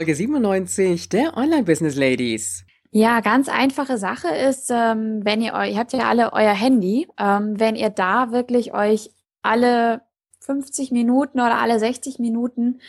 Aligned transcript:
Folge 0.00 0.14
97 0.14 1.10
der 1.10 1.36
Online 1.36 1.64
Business 1.64 1.94
Ladies. 1.94 2.64
Ja, 2.90 3.20
ganz 3.20 3.50
einfache 3.50 3.98
Sache 3.98 4.28
ist, 4.28 4.70
ähm, 4.70 5.20
wenn 5.24 5.42
ihr 5.42 5.52
euch, 5.52 5.72
ihr 5.72 5.78
habt 5.78 5.92
ja 5.92 6.08
alle 6.08 6.32
euer 6.32 6.54
Handy, 6.54 7.06
ähm, 7.18 7.60
wenn 7.60 7.76
ihr 7.76 7.90
da 7.90 8.32
wirklich 8.32 8.72
euch 8.72 9.10
alle 9.42 10.00
50 10.38 10.90
Minuten 10.90 11.38
oder 11.38 11.58
alle 11.58 11.78
60 11.78 12.18
Minuten. 12.18 12.80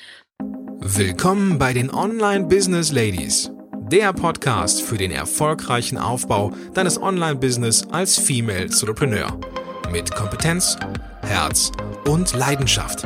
Willkommen 0.79 1.60
bei 1.60 1.74
den 1.74 1.94
Online 1.94 2.46
Business 2.46 2.94
Ladies, 2.94 3.52
der 3.91 4.14
Podcast 4.14 4.82
für 4.82 4.96
den 4.96 5.12
erfolgreichen 5.12 5.98
Aufbau 5.98 6.54
deines 6.73 6.98
Online 6.98 7.36
Business 7.36 7.86
als 7.91 8.18
Female 8.18 8.62
Entrepreneur 8.62 9.38
mit 9.91 10.16
Kompetenz, 10.16 10.78
Herz 11.23 11.73
und 12.07 12.34
Leidenschaft. 12.34 13.05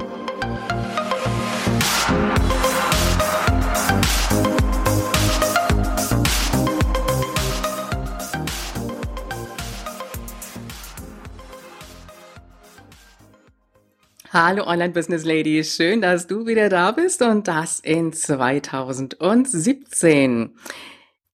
Hallo 14.33 14.65
Online 14.65 14.93
Business 14.93 15.25
Ladies, 15.25 15.75
schön, 15.75 15.99
dass 15.99 16.25
du 16.25 16.45
wieder 16.45 16.69
da 16.69 16.91
bist 16.91 17.21
und 17.21 17.49
das 17.49 17.81
in 17.81 18.13
2017. 18.13 20.55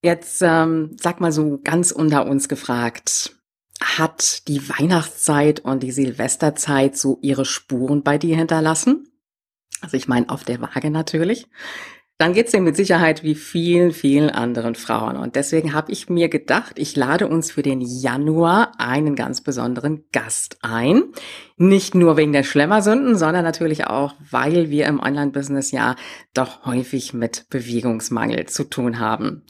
Jetzt 0.01 0.41
ähm, 0.41 0.97
sag 0.99 1.21
mal 1.21 1.31
so 1.31 1.59
ganz 1.63 1.91
unter 1.91 2.25
uns 2.25 2.49
gefragt, 2.49 3.35
hat 3.79 4.47
die 4.47 4.67
Weihnachtszeit 4.67 5.59
und 5.59 5.83
die 5.83 5.91
Silvesterzeit 5.91 6.97
so 6.97 7.19
ihre 7.21 7.45
Spuren 7.45 8.01
bei 8.01 8.17
dir 8.17 8.35
hinterlassen? 8.35 9.07
Also 9.79 9.95
ich 9.95 10.07
meine 10.07 10.29
auf 10.29 10.43
der 10.43 10.59
Waage 10.59 10.89
natürlich 10.89 11.45
dann 12.17 12.33
geht's 12.33 12.51
dir 12.51 12.61
mit 12.61 12.75
Sicherheit 12.75 13.21
wie 13.23 13.35
vielen, 13.35 13.91
vielen 13.91 14.31
anderen 14.31 14.73
Frauen. 14.73 15.17
Und 15.17 15.35
deswegen 15.35 15.73
habe 15.73 15.91
ich 15.91 16.09
mir 16.09 16.29
gedacht, 16.29 16.79
ich 16.79 16.95
lade 16.95 17.27
uns 17.27 17.51
für 17.51 17.61
den 17.61 17.79
Januar 17.79 18.71
einen 18.79 19.15
ganz 19.15 19.41
besonderen 19.41 20.05
Gast 20.11 20.57
ein. 20.61 21.03
Nicht 21.57 21.93
nur 21.93 22.17
wegen 22.17 22.33
der 22.33 22.43
Schlemmersünden, 22.43 23.17
sondern 23.17 23.43
natürlich 23.43 23.85
auch, 23.85 24.15
weil 24.31 24.71
wir 24.71 24.87
im 24.87 24.99
Online-Business 24.99 25.71
ja 25.71 25.95
doch 26.33 26.65
häufig 26.65 27.13
mit 27.13 27.45
Bewegungsmangel 27.51 28.47
zu 28.47 28.63
tun 28.63 28.99
haben. 28.99 29.43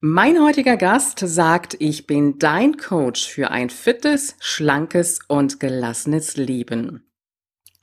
Mein 0.00 0.40
heutiger 0.40 0.76
Gast 0.76 1.18
sagt, 1.18 1.76
ich 1.78 2.06
bin 2.06 2.38
dein 2.38 2.76
Coach 2.76 3.28
für 3.28 3.50
ein 3.50 3.68
fittes, 3.68 4.36
schlankes 4.38 5.18
und 5.26 5.60
gelassenes 5.60 6.36
Leben. 6.36 7.09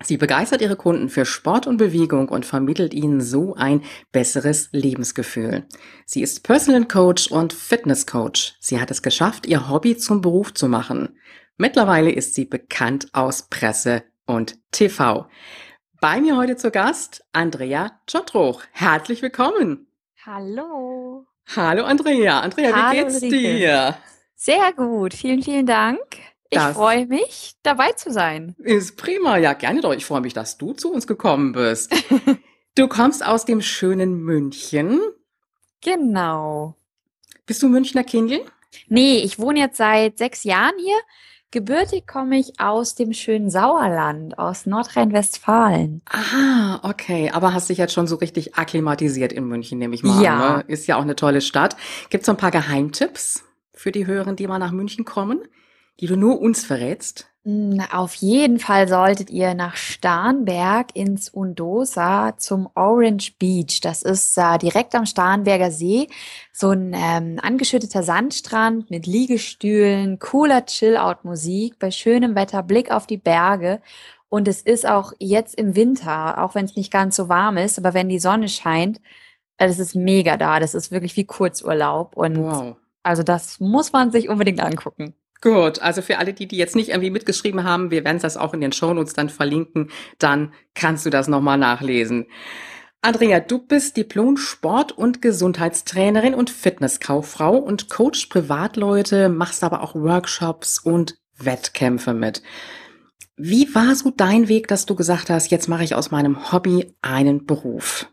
Sie 0.03 0.17
begeistert 0.17 0.61
ihre 0.61 0.75
Kunden 0.75 1.09
für 1.09 1.25
Sport 1.25 1.65
und 1.65 1.77
Bewegung 1.77 2.29
und 2.29 2.45
vermittelt 2.45 2.93
ihnen 2.93 3.19
so 3.19 3.55
ein 3.55 3.83
besseres 4.11 4.69
Lebensgefühl. 4.71 5.65
Sie 6.05 6.21
ist 6.21 6.43
Personal 6.43 6.85
Coach 6.85 7.31
und 7.31 7.51
Fitness 7.51 8.05
Coach. 8.05 8.55
Sie 8.59 8.79
hat 8.79 8.91
es 8.91 9.01
geschafft, 9.01 9.47
ihr 9.47 9.69
Hobby 9.69 9.97
zum 9.97 10.21
Beruf 10.21 10.53
zu 10.53 10.67
machen. 10.67 11.17
Mittlerweile 11.57 12.11
ist 12.11 12.35
sie 12.35 12.45
bekannt 12.45 13.07
aus 13.13 13.49
Presse 13.49 14.03
und 14.27 14.59
TV. 14.71 15.27
Bei 15.99 16.21
mir 16.21 16.37
heute 16.37 16.57
zu 16.57 16.69
Gast 16.69 17.25
Andrea 17.33 17.99
Czotruch. 18.05 18.61
Herzlich 18.71 19.23
willkommen. 19.23 19.87
Hallo. 20.23 21.25
Hallo 21.55 21.85
Andrea. 21.85 22.41
Andrea, 22.41 22.71
Hallo, 22.75 22.91
wie 22.91 23.01
geht's 23.01 23.23
Ulrike. 23.23 23.37
dir? 23.57 23.97
Sehr 24.35 24.73
gut. 24.73 25.15
Vielen, 25.15 25.41
vielen 25.41 25.65
Dank. 25.65 25.99
Ich 26.49 26.59
freue 26.59 27.05
mich, 27.07 27.55
dabei 27.63 27.91
zu 27.91 28.11
sein. 28.11 28.55
Ist 28.59 28.97
prima. 28.97 29.37
Ja, 29.37 29.53
gerne 29.53 29.81
doch. 29.81 29.93
Ich 29.93 30.05
freue 30.05 30.21
mich, 30.21 30.33
dass 30.33 30.57
du 30.57 30.73
zu 30.73 30.91
uns 30.93 31.07
gekommen 31.07 31.51
bist. 31.51 31.93
du 32.75 32.87
kommst 32.87 33.25
aus 33.25 33.45
dem 33.45 33.61
schönen 33.61 34.17
München. 34.23 34.99
Genau. 35.81 36.75
Bist 37.45 37.63
du 37.63 37.69
Münchner 37.69 38.03
Kindchen? 38.03 38.41
Nee, 38.87 39.17
ich 39.17 39.39
wohne 39.39 39.59
jetzt 39.59 39.77
seit 39.77 40.17
sechs 40.17 40.43
Jahren 40.43 40.75
hier. 40.77 40.97
Gebürtig 41.51 42.05
komme 42.05 42.37
ich 42.37 42.59
aus 42.59 42.95
dem 42.95 43.13
schönen 43.13 43.49
Sauerland, 43.49 44.37
aus 44.37 44.65
Nordrhein-Westfalen. 44.65 46.01
Ah, 46.09 46.79
okay. 46.83 47.31
Aber 47.31 47.53
hast 47.53 47.69
dich 47.69 47.77
jetzt 47.77 47.93
schon 47.93 48.05
so 48.05 48.17
richtig 48.17 48.55
akklimatisiert 48.55 49.31
in 49.31 49.45
München, 49.45 49.79
nehme 49.79 49.95
ich 49.95 50.03
mal 50.03 50.21
ja. 50.21 50.33
an. 50.33 50.57
Ne? 50.57 50.65
Ist 50.67 50.87
ja 50.87 50.97
auch 50.97 51.03
eine 51.03 51.15
tolle 51.15 51.39
Stadt. 51.39 51.77
Gibt 52.09 52.23
es 52.23 52.25
so 52.25 52.33
ein 52.33 52.37
paar 52.37 52.51
Geheimtipps 52.51 53.45
für 53.73 53.93
die 53.93 54.07
Hörerinnen, 54.07 54.35
die 54.35 54.45
mal 54.45 54.59
nach 54.59 54.73
München 54.73 55.05
kommen? 55.05 55.39
Die 55.99 56.07
du 56.07 56.15
nur 56.15 56.39
uns 56.39 56.65
verrätst? 56.65 57.29
Auf 57.93 58.13
jeden 58.15 58.59
Fall 58.59 58.89
solltet 58.89 59.29
ihr 59.29 59.53
nach 59.53 59.77
Starnberg 59.77 60.93
ins 60.95 61.29
Undosa 61.29 62.37
zum 62.37 62.67
Orange 62.75 63.35
Beach. 63.39 63.79
Das 63.79 64.03
ist 64.03 64.37
äh, 64.37 64.57
direkt 64.57 64.93
am 64.95 65.05
Starnberger 65.05 65.71
See. 65.71 66.09
So 66.51 66.71
ein 66.71 66.93
ähm, 66.93 67.39
angeschütteter 67.41 68.03
Sandstrand 68.03 68.91
mit 68.91 69.07
Liegestühlen, 69.07 70.19
cooler 70.19 70.65
Chill-Out-Musik, 70.65 71.79
bei 71.79 71.89
schönem 71.89 72.35
Wetter, 72.35 72.63
Blick 72.63 72.91
auf 72.91 73.07
die 73.07 73.15
Berge. 73.15 73.79
Und 74.27 74.49
es 74.49 74.61
ist 74.61 74.85
auch 74.85 75.13
jetzt 75.17 75.55
im 75.55 75.77
Winter, 75.77 76.43
auch 76.43 76.53
wenn 76.53 76.65
es 76.65 76.75
nicht 76.75 76.91
ganz 76.91 77.15
so 77.15 77.29
warm 77.29 77.55
ist, 77.55 77.77
aber 77.77 77.93
wenn 77.93 78.09
die 78.09 78.19
Sonne 78.19 78.49
scheint, 78.49 78.99
das 79.57 79.79
ist 79.79 79.95
mega 79.95 80.35
da. 80.35 80.59
Das 80.59 80.75
ist 80.75 80.91
wirklich 80.91 81.15
wie 81.15 81.23
Kurzurlaub. 81.23 82.17
Und 82.17 82.37
wow. 82.43 82.75
also 83.03 83.23
das 83.23 83.61
muss 83.61 83.93
man 83.93 84.11
sich 84.11 84.27
unbedingt 84.27 84.59
angucken. 84.59 85.13
Gut, 85.41 85.81
also 85.81 86.01
für 86.01 86.17
alle, 86.17 86.33
die, 86.33 86.47
die 86.47 86.57
jetzt 86.57 86.75
nicht 86.75 86.89
irgendwie 86.89 87.11
mitgeschrieben 87.11 87.63
haben, 87.63 87.91
wir 87.91 88.03
werden 88.03 88.19
das 88.19 88.37
auch 88.37 88.53
in 88.53 88.61
den 88.61 88.71
Shownotes 88.71 89.13
dann 89.13 89.29
verlinken, 89.29 89.91
dann 90.17 90.53
kannst 90.73 91.05
du 91.05 91.09
das 91.09 91.27
nochmal 91.27 91.57
nachlesen. 91.57 92.25
Andrea, 93.01 93.39
du 93.39 93.59
bist 93.59 93.95
Diplom-Sport- 93.95 94.91
und 94.91 95.21
Gesundheitstrainerin 95.21 96.33
und 96.33 96.49
Fitnesskauffrau 96.49 97.55
und 97.55 97.89
coach 97.89 98.25
Privatleute, 98.25 99.29
machst 99.29 99.63
aber 99.63 99.83
auch 99.83 99.93
Workshops 99.95 100.79
und 100.79 101.17
Wettkämpfe 101.37 102.13
mit. 102.13 102.41
Wie 103.35 103.73
war 103.75 103.95
so 103.95 104.09
dein 104.09 104.47
Weg, 104.47 104.67
dass 104.67 104.87
du 104.87 104.95
gesagt 104.95 105.29
hast, 105.29 105.51
jetzt 105.51 105.69
mache 105.69 105.83
ich 105.83 105.93
aus 105.93 106.09
meinem 106.09 106.51
Hobby 106.51 106.95
einen 107.03 107.45
Beruf? 107.45 108.07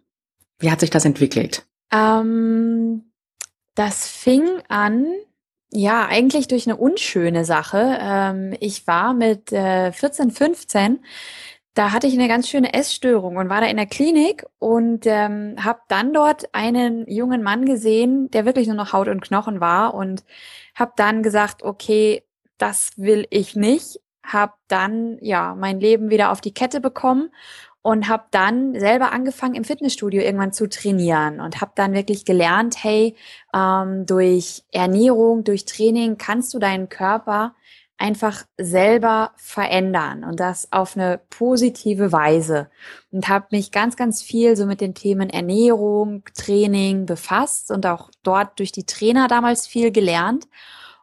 Wie 0.59 0.71
hat 0.71 0.81
sich 0.81 0.91
das 0.91 1.07
entwickelt? 1.07 1.67
Ähm, 1.91 3.11
das 3.75 4.07
fing 4.07 4.47
an 4.69 5.07
ja, 5.75 6.07
eigentlich 6.07 6.49
durch 6.49 6.67
eine 6.67 6.77
unschöne 6.77 7.45
Sache. 7.45 7.99
Ähm, 8.01 8.57
ich 8.61 8.87
war 8.87 9.13
mit 9.13 9.53
äh, 9.53 9.93
14, 9.93 10.31
15, 10.31 11.01
da 11.75 11.91
hatte 11.91 12.07
ich 12.07 12.15
eine 12.15 12.29
ganz 12.29 12.49
schöne 12.49 12.73
Essstörung 12.73 13.37
und 13.37 13.49
war 13.49 13.61
da 13.61 13.67
in 13.67 13.77
der 13.77 13.87
Klinik 13.87 14.47
und 14.61 15.07
ähm, 15.07 15.57
habe 15.63 15.81
dann 15.89 16.13
dort 16.13 16.55
einen 16.55 17.05
jungen 17.11 17.43
Mann 17.43 17.65
gesehen, 17.67 18.31
der 18.31 18.47
wirklich 18.47 18.69
nur 18.69 18.77
noch 18.77 18.93
Haut 18.93 19.09
und 19.09 19.23
Knochen 19.23 19.61
war 19.61 19.95
und 19.95 20.25
habe 20.77 20.93
dann 20.97 21.25
gesagt, 21.25 21.65
okay, 21.65 22.23
das 22.59 22.93
will 22.97 23.27
ich 23.31 23.57
nicht. 23.57 24.01
Habe 24.23 24.55
dann 24.69 25.19
ja 25.21 25.57
mein 25.57 25.81
Leben 25.81 26.11
wieder 26.11 26.31
auf 26.31 26.41
die 26.41 26.55
Kette 26.55 26.81
bekommen 26.81 27.31
und 27.85 28.09
habe 28.09 28.25
dann 28.31 28.81
selber 28.81 29.13
angefangen 29.13 29.55
im 29.55 29.65
Fitnessstudio 29.65 30.23
irgendwann 30.23 30.55
zu 30.55 30.71
trainieren 30.71 31.39
und 31.39 31.61
habe 31.61 31.73
dann 31.75 31.93
wirklich 31.93 32.25
gelernt, 32.25 32.83
hey, 32.83 33.15
ähm, 33.55 34.07
durch 34.07 34.65
Ernährung, 34.73 35.45
durch 35.45 35.67
Training 35.67 36.17
kannst 36.17 36.55
du 36.55 36.59
deinen 36.59 36.89
Körper 36.89 37.55
einfach 37.99 38.45
selber 38.57 39.33
verändern 39.37 40.25
und 40.25 40.41
das 40.41 40.73
auf 40.73 40.97
eine 40.97 41.21
positive 41.29 42.11
Weise. 42.11 42.71
Und 43.13 43.29
habe 43.29 43.49
mich 43.51 43.71
ganz 43.71 43.97
ganz 43.97 44.23
viel 44.23 44.57
so 44.57 44.65
mit 44.65 44.81
den 44.81 44.95
Themen 44.95 45.29
Ernährung, 45.29 46.25
Training 46.35 47.05
befasst 47.05 47.71
und 47.71 47.85
auch 47.85 48.11
dort 48.23 48.59
durch 48.61 48.73
die 48.73 48.87
Trainer 48.87 49.29
damals 49.29 49.67
viel 49.67 49.93
gelernt 49.93 50.49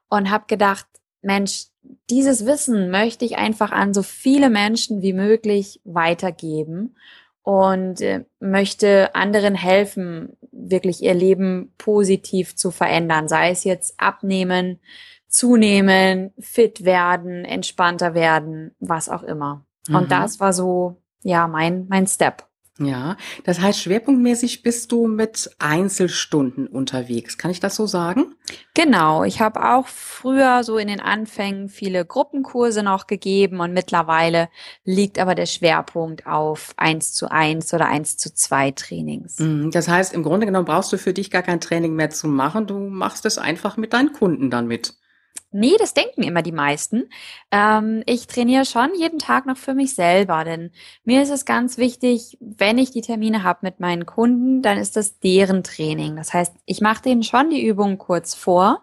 und 0.10 0.31
habe 0.31 0.45
gedacht, 0.48 0.88
Mensch, 1.22 1.68
dieses 2.10 2.45
Wissen 2.45 2.92
möchte 2.92 3.25
ich 3.25 3.38
einfach 3.38 3.72
an 3.72 3.94
so 3.94 4.04
viele 4.04 4.50
Menschen 4.50 5.01
wie 5.01 5.13
möglich 5.13 5.81
weitergeben 5.83 6.95
und 7.44 8.01
äh, 8.01 8.25
möchte 8.39 9.16
anderen 9.16 9.56
helfen, 9.56 10.38
wirklich 10.51 11.01
ihr 11.01 11.13
Leben 11.13 11.74
positiv 11.78 12.56
zu 12.56 12.72
verändern, 12.72 13.28
sei 13.28 13.50
es 13.50 13.63
jetzt 13.63 14.00
abnehmen, 14.00 14.80
zunehmen, 15.28 16.33
fit 16.39 16.83
werden, 16.83 17.45
entspannter 17.45 18.13
werden, 18.13 18.75
was 18.80 19.10
auch 19.10 19.24
immer. 19.24 19.66
Mhm. 19.88 19.95
Und 19.95 20.12
das 20.12 20.39
war 20.39 20.54
so, 20.54 21.01
ja, 21.24 21.48
mein, 21.48 21.88
mein 21.88 22.06
Step. 22.06 22.48
Ja, 22.79 23.18
das 23.44 23.59
heißt, 23.59 23.81
schwerpunktmäßig 23.81 24.63
bist 24.63 24.91
du 24.91 25.07
mit 25.07 25.51
Einzelstunden 25.59 26.68
unterwegs. 26.68 27.38
Kann 27.38 27.51
ich 27.51 27.59
das 27.59 27.75
so 27.75 27.85
sagen? 27.85 28.35
Genau, 28.73 29.23
ich 29.23 29.41
habe 29.41 29.73
auch 29.73 29.88
früher 29.88 30.63
so 30.63 30.77
in 30.77 30.88
den 30.88 31.01
Anfängen 31.01 31.68
viele 31.68 32.06
Gruppenkurse 32.06 32.81
noch 32.81 33.07
gegeben 33.07 33.59
und 33.59 33.73
mittlerweile 33.73 34.50
liegt 34.85 35.19
aber 35.19 35.35
der 35.35 35.45
Schwerpunkt 35.45 36.25
auf 36.25 36.73
eins 36.77 37.13
zu 37.13 37.29
eins 37.29 37.73
oder 37.73 37.88
eins 37.88 38.18
zu 38.18 38.33
zwei 38.33 38.71
Trainings. 38.71 39.39
Mhm, 39.39 39.71
das 39.71 39.89
heißt, 39.89 40.13
im 40.13 40.23
Grunde 40.23 40.45
genommen 40.45 40.65
brauchst 40.65 40.94
du 40.94 40.97
für 40.97 41.13
dich 41.13 41.29
gar 41.29 41.44
kein 41.44 41.59
Training 41.59 41.94
mehr 41.94 42.09
zu 42.09 42.27
machen. 42.27 42.68
Du 42.68 42.79
machst 42.79 43.25
es 43.25 43.38
einfach 43.38 43.75
mit 43.75 43.94
deinen 43.94 44.13
Kunden 44.13 44.50
dann 44.50 44.68
mit. 44.68 44.95
Nee, 45.53 45.75
das 45.77 45.94
denken 45.94 46.24
immer 46.24 46.42
die 46.42 46.53
meisten. 46.53 47.09
Ähm, 47.51 48.03
ich 48.06 48.25
trainiere 48.27 48.63
schon 48.63 48.95
jeden 48.95 49.19
Tag 49.19 49.45
noch 49.45 49.57
für 49.57 49.74
mich 49.74 49.95
selber, 49.95 50.45
denn 50.45 50.71
mir 51.03 51.21
ist 51.21 51.30
es 51.30 51.44
ganz 51.44 51.77
wichtig, 51.77 52.38
wenn 52.39 52.77
ich 52.77 52.92
die 52.92 53.01
Termine 53.01 53.44
habe 53.44 53.59
mit 53.63 53.81
meinen 53.81 54.06
Kunden, 54.06 54.62
dann 54.62 54.77
ist 54.77 54.95
das 54.95 55.19
deren 55.19 55.63
Training. 55.63 56.15
Das 56.15 56.33
heißt, 56.33 56.56
ich 56.65 56.80
mache 56.80 57.03
denen 57.03 57.24
schon 57.24 57.50
die 57.50 57.65
Übungen 57.65 57.98
kurz 57.98 58.33
vor, 58.33 58.81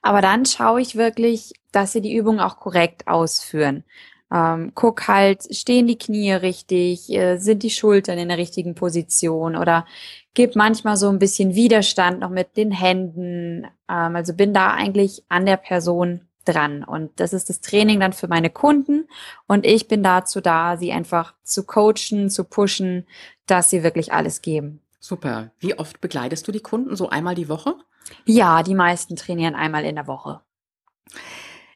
aber 0.00 0.22
dann 0.22 0.46
schaue 0.46 0.80
ich 0.80 0.96
wirklich, 0.96 1.52
dass 1.70 1.92
sie 1.92 2.00
die 2.00 2.14
Übungen 2.14 2.40
auch 2.40 2.58
korrekt 2.58 3.08
ausführen. 3.08 3.84
Ähm, 4.32 4.72
guck 4.74 5.06
halt, 5.06 5.54
stehen 5.54 5.86
die 5.86 5.98
Knie 5.98 6.32
richtig, 6.32 7.10
äh, 7.10 7.38
sind 7.38 7.62
die 7.62 7.70
Schultern 7.70 8.18
in 8.18 8.28
der 8.28 8.38
richtigen 8.38 8.74
Position 8.74 9.56
oder 9.56 9.86
gib 10.34 10.56
manchmal 10.56 10.96
so 10.96 11.08
ein 11.08 11.18
bisschen 11.18 11.54
Widerstand 11.54 12.20
noch 12.20 12.30
mit 12.30 12.56
den 12.56 12.72
Händen. 12.72 13.64
Ähm, 13.88 14.16
also 14.16 14.34
bin 14.34 14.52
da 14.52 14.72
eigentlich 14.72 15.22
an 15.28 15.46
der 15.46 15.56
Person 15.56 16.22
dran. 16.44 16.84
Und 16.84 17.18
das 17.20 17.32
ist 17.32 17.50
das 17.50 17.60
Training 17.60 18.00
dann 18.00 18.12
für 18.12 18.28
meine 18.28 18.50
Kunden. 18.50 19.08
Und 19.46 19.66
ich 19.66 19.88
bin 19.88 20.02
dazu 20.02 20.40
da, 20.40 20.76
sie 20.76 20.92
einfach 20.92 21.34
zu 21.42 21.64
coachen, 21.64 22.30
zu 22.30 22.44
pushen, 22.44 23.06
dass 23.46 23.70
sie 23.70 23.82
wirklich 23.82 24.12
alles 24.12 24.42
geben. 24.42 24.80
Super. 25.00 25.50
Wie 25.58 25.78
oft 25.78 26.00
begleitest 26.00 26.48
du 26.48 26.52
die 26.52 26.60
Kunden? 26.60 26.96
So 26.96 27.08
einmal 27.08 27.34
die 27.34 27.48
Woche? 27.48 27.76
Ja, 28.24 28.62
die 28.62 28.74
meisten 28.74 29.16
trainieren 29.16 29.54
einmal 29.54 29.84
in 29.84 29.96
der 29.96 30.06
Woche. 30.06 30.40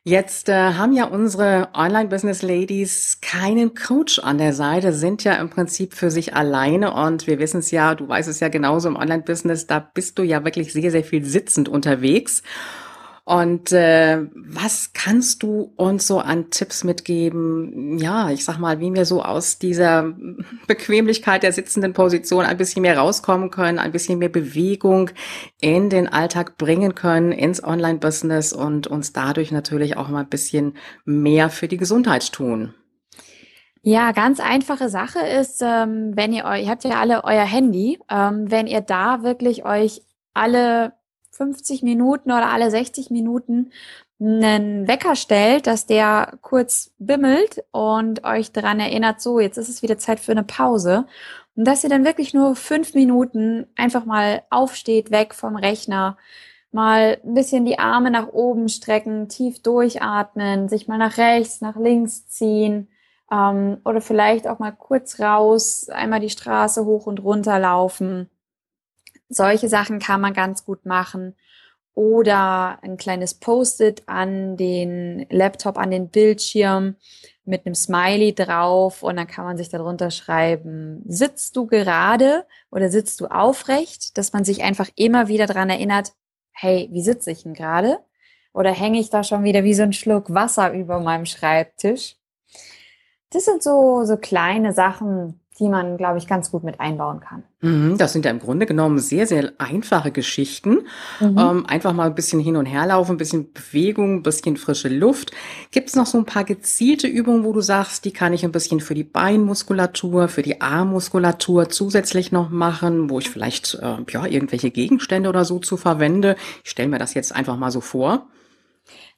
Jetzt 0.02 0.48
äh, 0.48 0.54
haben 0.54 0.94
ja 0.94 1.04
unsere 1.04 1.68
Online-Business-Ladies 1.74 3.18
keinen 3.20 3.74
Coach 3.74 4.18
an 4.18 4.38
der 4.38 4.54
Seite, 4.54 4.94
sind 4.94 5.24
ja 5.24 5.34
im 5.34 5.50
Prinzip 5.50 5.92
für 5.92 6.10
sich 6.10 6.34
alleine 6.34 6.94
und 6.94 7.26
wir 7.26 7.38
wissen 7.38 7.58
es 7.58 7.70
ja, 7.70 7.94
du 7.94 8.08
weißt 8.08 8.26
es 8.26 8.40
ja 8.40 8.48
genauso 8.48 8.88
im 8.88 8.96
Online-Business, 8.96 9.66
da 9.66 9.78
bist 9.78 10.18
du 10.18 10.22
ja 10.22 10.42
wirklich 10.42 10.72
sehr, 10.72 10.90
sehr 10.90 11.04
viel 11.04 11.22
sitzend 11.26 11.68
unterwegs. 11.68 12.42
Und 13.24 13.70
äh, 13.72 14.26
was 14.34 14.92
kannst 14.92 15.42
du 15.42 15.72
uns 15.76 16.06
so 16.06 16.18
an 16.18 16.50
Tipps 16.50 16.84
mitgeben? 16.84 17.98
Ja, 17.98 18.30
ich 18.30 18.44
sag 18.44 18.58
mal, 18.58 18.80
wie 18.80 18.92
wir 18.92 19.04
so 19.04 19.22
aus 19.22 19.58
dieser 19.58 20.14
Bequemlichkeit 20.66 21.42
der 21.42 21.52
sitzenden 21.52 21.92
Position 21.92 22.44
ein 22.44 22.56
bisschen 22.56 22.82
mehr 22.82 22.98
rauskommen 22.98 23.50
können, 23.50 23.78
ein 23.78 23.92
bisschen 23.92 24.18
mehr 24.18 24.30
Bewegung 24.30 25.10
in 25.60 25.90
den 25.90 26.08
Alltag 26.08 26.58
bringen 26.58 26.94
können, 26.94 27.32
ins 27.32 27.62
Online-Business 27.62 28.52
und 28.52 28.86
uns 28.86 29.12
dadurch 29.12 29.52
natürlich 29.52 29.96
auch 29.96 30.08
mal 30.08 30.20
ein 30.20 30.28
bisschen 30.28 30.74
mehr 31.04 31.50
für 31.50 31.68
die 31.68 31.76
Gesundheit 31.76 32.32
tun. 32.32 32.74
Ja, 33.82 34.12
ganz 34.12 34.40
einfache 34.40 34.90
Sache 34.90 35.20
ist, 35.20 35.62
ähm, 35.62 36.12
wenn 36.14 36.34
ihr 36.34 36.44
euch, 36.44 36.64
ihr 36.64 36.70
habt 36.70 36.84
ja 36.84 37.00
alle 37.00 37.24
euer 37.24 37.44
Handy, 37.44 37.98
ähm, 38.10 38.50
wenn 38.50 38.66
ihr 38.66 38.82
da 38.82 39.22
wirklich 39.22 39.64
euch 39.64 40.02
alle 40.34 40.92
50 41.40 41.82
Minuten 41.82 42.30
oder 42.32 42.50
alle 42.52 42.70
60 42.70 43.08
Minuten 43.10 43.72
einen 44.20 44.86
Wecker 44.86 45.16
stellt, 45.16 45.66
dass 45.66 45.86
der 45.86 46.34
kurz 46.42 46.92
bimmelt 46.98 47.64
und 47.70 48.24
euch 48.24 48.52
daran 48.52 48.78
erinnert, 48.78 49.22
so, 49.22 49.40
jetzt 49.40 49.56
ist 49.56 49.70
es 49.70 49.82
wieder 49.82 49.96
Zeit 49.96 50.20
für 50.20 50.32
eine 50.32 50.44
Pause. 50.44 51.06
Und 51.56 51.64
dass 51.66 51.82
ihr 51.82 51.88
dann 51.88 52.04
wirklich 52.04 52.34
nur 52.34 52.54
fünf 52.56 52.92
Minuten 52.92 53.66
einfach 53.74 54.04
mal 54.04 54.42
aufsteht, 54.50 55.10
weg 55.10 55.34
vom 55.34 55.56
Rechner, 55.56 56.18
mal 56.72 57.18
ein 57.24 57.34
bisschen 57.34 57.64
die 57.64 57.78
Arme 57.78 58.10
nach 58.10 58.28
oben 58.28 58.68
strecken, 58.68 59.30
tief 59.30 59.62
durchatmen, 59.62 60.68
sich 60.68 60.88
mal 60.88 60.98
nach 60.98 61.16
rechts, 61.16 61.62
nach 61.62 61.76
links 61.76 62.26
ziehen 62.26 62.88
ähm, 63.32 63.78
oder 63.86 64.02
vielleicht 64.02 64.46
auch 64.46 64.58
mal 64.58 64.72
kurz 64.72 65.20
raus, 65.20 65.88
einmal 65.88 66.20
die 66.20 66.30
Straße 66.30 66.84
hoch 66.84 67.06
und 67.06 67.22
runter 67.24 67.58
laufen. 67.58 68.28
Solche 69.30 69.68
Sachen 69.68 70.00
kann 70.00 70.20
man 70.20 70.34
ganz 70.34 70.64
gut 70.64 70.84
machen. 70.84 71.34
Oder 71.94 72.78
ein 72.82 72.96
kleines 72.96 73.34
Post-it 73.34 74.02
an 74.06 74.56
den 74.56 75.26
Laptop, 75.30 75.78
an 75.78 75.90
den 75.90 76.08
Bildschirm 76.08 76.96
mit 77.44 77.66
einem 77.66 77.74
Smiley 77.74 78.34
drauf 78.34 79.02
und 79.02 79.16
dann 79.16 79.26
kann 79.26 79.44
man 79.44 79.56
sich 79.56 79.68
darunter 79.68 80.10
schreiben, 80.10 81.02
sitzt 81.06 81.56
du 81.56 81.66
gerade 81.66 82.46
oder 82.70 82.90
sitzt 82.90 83.20
du 83.20 83.26
aufrecht, 83.26 84.16
dass 84.16 84.32
man 84.32 84.44
sich 84.44 84.62
einfach 84.62 84.88
immer 84.94 85.28
wieder 85.28 85.46
dran 85.46 85.68
erinnert, 85.68 86.12
hey, 86.52 86.88
wie 86.92 87.02
sitze 87.02 87.32
ich 87.32 87.42
denn 87.42 87.54
gerade? 87.54 87.98
Oder 88.52 88.72
hänge 88.72 88.98
ich 88.98 89.10
da 89.10 89.22
schon 89.22 89.44
wieder 89.44 89.64
wie 89.64 89.74
so 89.74 89.82
ein 89.82 89.92
Schluck 89.92 90.32
Wasser 90.32 90.72
über 90.72 91.00
meinem 91.00 91.26
Schreibtisch? 91.26 92.16
Das 93.30 93.44
sind 93.44 93.62
so, 93.62 94.04
so 94.04 94.16
kleine 94.16 94.72
Sachen, 94.72 95.40
die 95.60 95.68
man, 95.68 95.98
glaube 95.98 96.18
ich, 96.18 96.26
ganz 96.26 96.50
gut 96.50 96.64
mit 96.64 96.80
einbauen 96.80 97.20
kann. 97.20 97.42
Mhm, 97.60 97.98
das 97.98 98.14
sind 98.14 98.24
ja 98.24 98.30
im 98.30 98.38
Grunde 98.38 98.64
genommen 98.64 98.98
sehr, 98.98 99.26
sehr 99.26 99.52
einfache 99.58 100.10
Geschichten. 100.10 100.78
Mhm. 101.20 101.38
Ähm, 101.38 101.66
einfach 101.66 101.92
mal 101.92 102.06
ein 102.06 102.14
bisschen 102.14 102.40
hin 102.40 102.56
und 102.56 102.64
her 102.64 102.86
laufen, 102.86 103.12
ein 103.12 103.18
bisschen 103.18 103.52
Bewegung, 103.52 104.16
ein 104.16 104.22
bisschen 104.22 104.56
frische 104.56 104.88
Luft. 104.88 105.32
Gibt 105.70 105.90
es 105.90 105.96
noch 105.96 106.06
so 106.06 106.16
ein 106.16 106.24
paar 106.24 106.44
gezielte 106.44 107.06
Übungen, 107.06 107.44
wo 107.44 107.52
du 107.52 107.60
sagst, 107.60 108.06
die 108.06 108.12
kann 108.12 108.32
ich 108.32 108.44
ein 108.44 108.52
bisschen 108.52 108.80
für 108.80 108.94
die 108.94 109.04
Beinmuskulatur, 109.04 110.28
für 110.28 110.42
die 110.42 110.62
Armmuskulatur 110.62 111.68
zusätzlich 111.68 112.32
noch 112.32 112.48
machen, 112.48 113.10
wo 113.10 113.18
ich 113.18 113.28
vielleicht 113.28 113.74
äh, 113.74 113.96
ja 114.10 114.26
irgendwelche 114.26 114.70
Gegenstände 114.70 115.28
oder 115.28 115.44
so 115.44 115.58
zu 115.58 115.76
verwende? 115.76 116.36
Ich 116.64 116.70
stelle 116.70 116.88
mir 116.88 116.98
das 116.98 117.12
jetzt 117.12 117.36
einfach 117.36 117.58
mal 117.58 117.70
so 117.70 117.82
vor. 117.82 118.26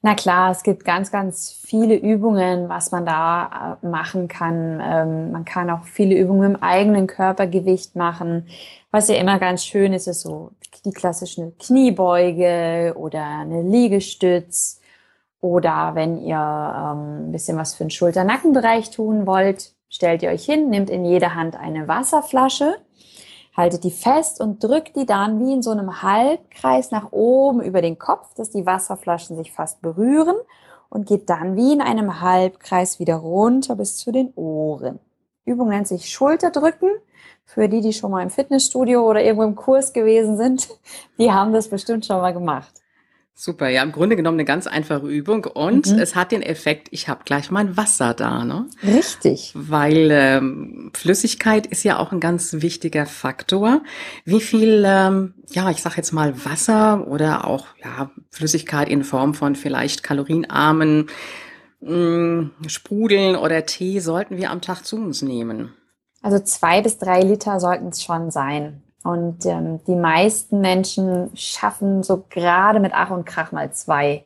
Na 0.04 0.16
klar, 0.16 0.50
es 0.50 0.64
gibt 0.64 0.84
ganz, 0.84 1.12
ganz 1.12 1.52
viele 1.64 1.94
Übungen, 1.94 2.68
was 2.68 2.90
man 2.90 3.06
da 3.06 3.78
äh, 3.82 3.86
machen 3.86 4.26
kann. 4.26 4.80
Ähm, 4.82 5.30
man 5.30 5.44
kann 5.44 5.70
auch 5.70 5.84
viele 5.84 6.16
Übungen 6.16 6.54
im 6.54 6.62
eigenen 6.62 7.06
Körpergewicht 7.06 7.94
machen. 7.94 8.48
Was 8.90 9.06
ja 9.06 9.14
immer 9.14 9.38
ganz 9.38 9.64
schön 9.64 9.92
ist, 9.92 10.08
ist 10.08 10.22
so 10.22 10.50
die 10.84 10.90
klassische 10.90 11.52
Kniebeuge 11.60 12.94
oder 12.96 13.24
eine 13.24 13.62
Liegestütz. 13.62 14.80
Oder 15.40 15.92
wenn 15.94 16.20
ihr 16.20 16.36
ähm, 16.36 17.28
ein 17.28 17.32
bisschen 17.32 17.56
was 17.56 17.74
für 17.74 17.84
den 17.84 17.90
Schulter-Nackenbereich 17.90 18.90
tun 18.90 19.24
wollt, 19.26 19.72
stellt 19.88 20.24
ihr 20.24 20.30
euch 20.30 20.44
hin, 20.44 20.68
nehmt 20.68 20.90
in 20.90 21.04
jeder 21.04 21.36
Hand 21.36 21.54
eine 21.54 21.86
Wasserflasche 21.86 22.74
haltet 23.56 23.84
die 23.84 23.90
fest 23.90 24.40
und 24.40 24.62
drückt 24.62 24.96
die 24.96 25.06
dann 25.06 25.40
wie 25.40 25.52
in 25.52 25.62
so 25.62 25.70
einem 25.70 26.02
Halbkreis 26.02 26.90
nach 26.90 27.12
oben 27.12 27.62
über 27.62 27.82
den 27.82 27.98
Kopf, 27.98 28.34
dass 28.34 28.50
die 28.50 28.66
Wasserflaschen 28.66 29.36
sich 29.36 29.52
fast 29.52 29.82
berühren 29.82 30.36
und 30.88 31.06
geht 31.06 31.28
dann 31.30 31.56
wie 31.56 31.72
in 31.72 31.80
einem 31.80 32.20
Halbkreis 32.20 32.98
wieder 32.98 33.16
runter 33.16 33.76
bis 33.76 33.96
zu 33.96 34.12
den 34.12 34.32
Ohren. 34.34 35.00
Übung 35.44 35.68
nennt 35.68 35.88
sich 35.88 36.10
Schulterdrücken. 36.10 36.90
Für 37.44 37.68
die, 37.68 37.80
die 37.80 37.92
schon 37.92 38.10
mal 38.10 38.22
im 38.22 38.30
Fitnessstudio 38.30 39.02
oder 39.02 39.22
irgendwo 39.22 39.44
im 39.44 39.56
Kurs 39.56 39.92
gewesen 39.92 40.36
sind, 40.36 40.68
die 41.18 41.32
haben 41.32 41.52
das 41.52 41.68
bestimmt 41.68 42.06
schon 42.06 42.18
mal 42.18 42.32
gemacht. 42.32 42.81
Super, 43.34 43.68
ja, 43.68 43.82
im 43.82 43.92
Grunde 43.92 44.14
genommen 44.14 44.36
eine 44.36 44.44
ganz 44.44 44.66
einfache 44.66 45.06
Übung 45.06 45.46
und 45.46 45.90
mhm. 45.90 45.98
es 45.98 46.14
hat 46.14 46.32
den 46.32 46.42
Effekt, 46.42 46.88
ich 46.90 47.08
habe 47.08 47.24
gleich 47.24 47.50
mein 47.50 47.78
Wasser 47.78 48.12
da, 48.12 48.44
ne? 48.44 48.66
Richtig. 48.82 49.52
Weil 49.54 50.10
ähm, 50.12 50.90
Flüssigkeit 50.94 51.66
ist 51.66 51.82
ja 51.82 51.98
auch 51.98 52.12
ein 52.12 52.20
ganz 52.20 52.52
wichtiger 52.60 53.06
Faktor. 53.06 53.80
Wie 54.26 54.40
viel, 54.40 54.84
ähm, 54.86 55.34
ja, 55.50 55.70
ich 55.70 55.80
sag 55.80 55.96
jetzt 55.96 56.12
mal 56.12 56.44
Wasser 56.44 57.08
oder 57.08 57.46
auch 57.46 57.66
ja 57.82 58.10
Flüssigkeit 58.30 58.88
in 58.88 59.02
Form 59.02 59.32
von 59.32 59.56
vielleicht 59.56 60.02
kalorienarmen 60.02 61.08
mh, 61.80 61.90
mm, 61.90 62.50
Sprudeln 62.66 63.34
oder 63.34 63.64
Tee 63.64 64.00
sollten 64.00 64.36
wir 64.36 64.50
am 64.50 64.60
Tag 64.60 64.84
zu 64.84 64.96
uns 64.96 65.22
nehmen? 65.22 65.72
Also 66.20 66.38
zwei 66.38 66.82
bis 66.82 66.98
drei 66.98 67.22
Liter 67.22 67.58
sollten 67.60 67.88
es 67.88 68.02
schon 68.02 68.30
sein. 68.30 68.82
Und 69.04 69.44
ähm, 69.46 69.80
die 69.86 69.96
meisten 69.96 70.60
Menschen 70.60 71.30
schaffen 71.34 72.02
so 72.02 72.24
gerade 72.28 72.80
mit 72.80 72.92
Ach 72.94 73.10
und 73.10 73.24
Krach 73.24 73.52
mal 73.52 73.72
zwei. 73.72 74.24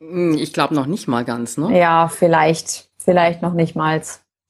Hm, 0.00 0.34
ich 0.34 0.52
glaube 0.52 0.74
noch 0.74 0.86
nicht 0.86 1.08
mal 1.08 1.24
ganz, 1.24 1.56
ne? 1.56 1.78
Ja, 1.78 2.08
vielleicht, 2.08 2.90
vielleicht 2.98 3.42
noch 3.42 3.54
nicht 3.54 3.74
mal. 3.74 4.02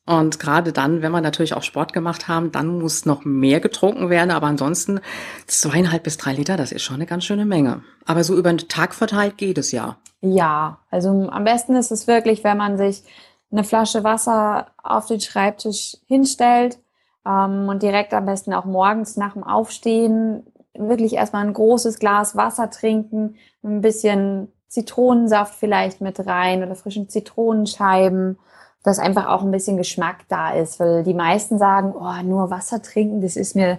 Und 0.09 0.39
gerade 0.39 0.73
dann, 0.73 1.03
wenn 1.03 1.11
wir 1.13 1.21
natürlich 1.21 1.55
auch 1.55 1.65
Sport 1.65 1.93
gemacht 1.93 2.29
haben, 2.29 2.53
dann 2.53 2.79
muss 2.79 3.07
noch 3.07 3.25
mehr 3.25 3.61
getrunken 3.61 4.09
werden. 4.09 4.31
Aber 4.31 4.47
ansonsten 4.47 5.01
zweieinhalb 5.47 6.05
bis 6.05 6.17
drei 6.17 6.33
Liter, 6.33 6.57
das 6.57 6.73
ist 6.73 6.83
schon 6.83 6.97
eine 6.97 7.07
ganz 7.07 7.25
schöne 7.25 7.45
Menge. 7.45 7.83
Aber 8.05 8.23
so 8.23 8.37
über 8.37 8.53
den 8.53 8.69
Tag 8.69 8.95
verteilt 8.95 9.37
geht 9.37 9.59
es 9.59 9.73
ja. 9.73 9.97
Ja, 10.21 10.79
also 10.91 11.29
am 11.31 11.45
besten 11.45 11.75
ist 11.75 11.91
es 11.91 12.07
wirklich, 12.07 12.45
wenn 12.45 12.57
man 12.57 12.79
sich 12.79 13.03
eine 13.51 13.65
Flasche 13.65 14.05
Wasser 14.05 14.69
auf 14.83 15.07
den 15.07 15.21
Schreibtisch 15.21 15.97
hinstellt 16.07 16.79
ähm, 17.27 17.69
und 17.69 17.83
direkt 17.83 18.15
am 18.15 18.27
besten 18.27 18.55
auch 18.55 18.65
morgens 18.65 19.17
nach 19.17 19.35
dem 19.35 19.45
Aufstehen 19.45 20.45
wirklich 20.75 21.15
erstmal 21.15 21.47
ein 21.47 21.55
großes 21.55 21.99
Glas 21.99 22.37
Wasser 22.37 22.71
trinken, 22.71 23.37
ein 23.65 23.81
bisschen 23.81 24.53
Zitronensaft 24.69 25.55
vielleicht 25.55 26.01
mit 26.01 26.27
rein 26.27 26.63
oder 26.63 26.75
frischen 26.75 27.09
Zitronenscheiben. 27.09 28.39
dass 28.83 29.01
einfach 29.01 29.27
auch 29.27 29.43
ein 29.43 29.51
bisschen 29.51 29.77
Geschmack 29.77 30.29
da 30.29 30.51
ist, 30.51 30.79
weil 30.79 31.03
die 31.03 31.15
meisten 31.15 31.59
sagen, 31.59 31.93
oh, 31.99 32.23
nur 32.23 32.51
Wasser 32.51 32.83
trinken, 32.83 33.21
das 33.21 33.35
ist 33.35 33.57
mir 33.57 33.79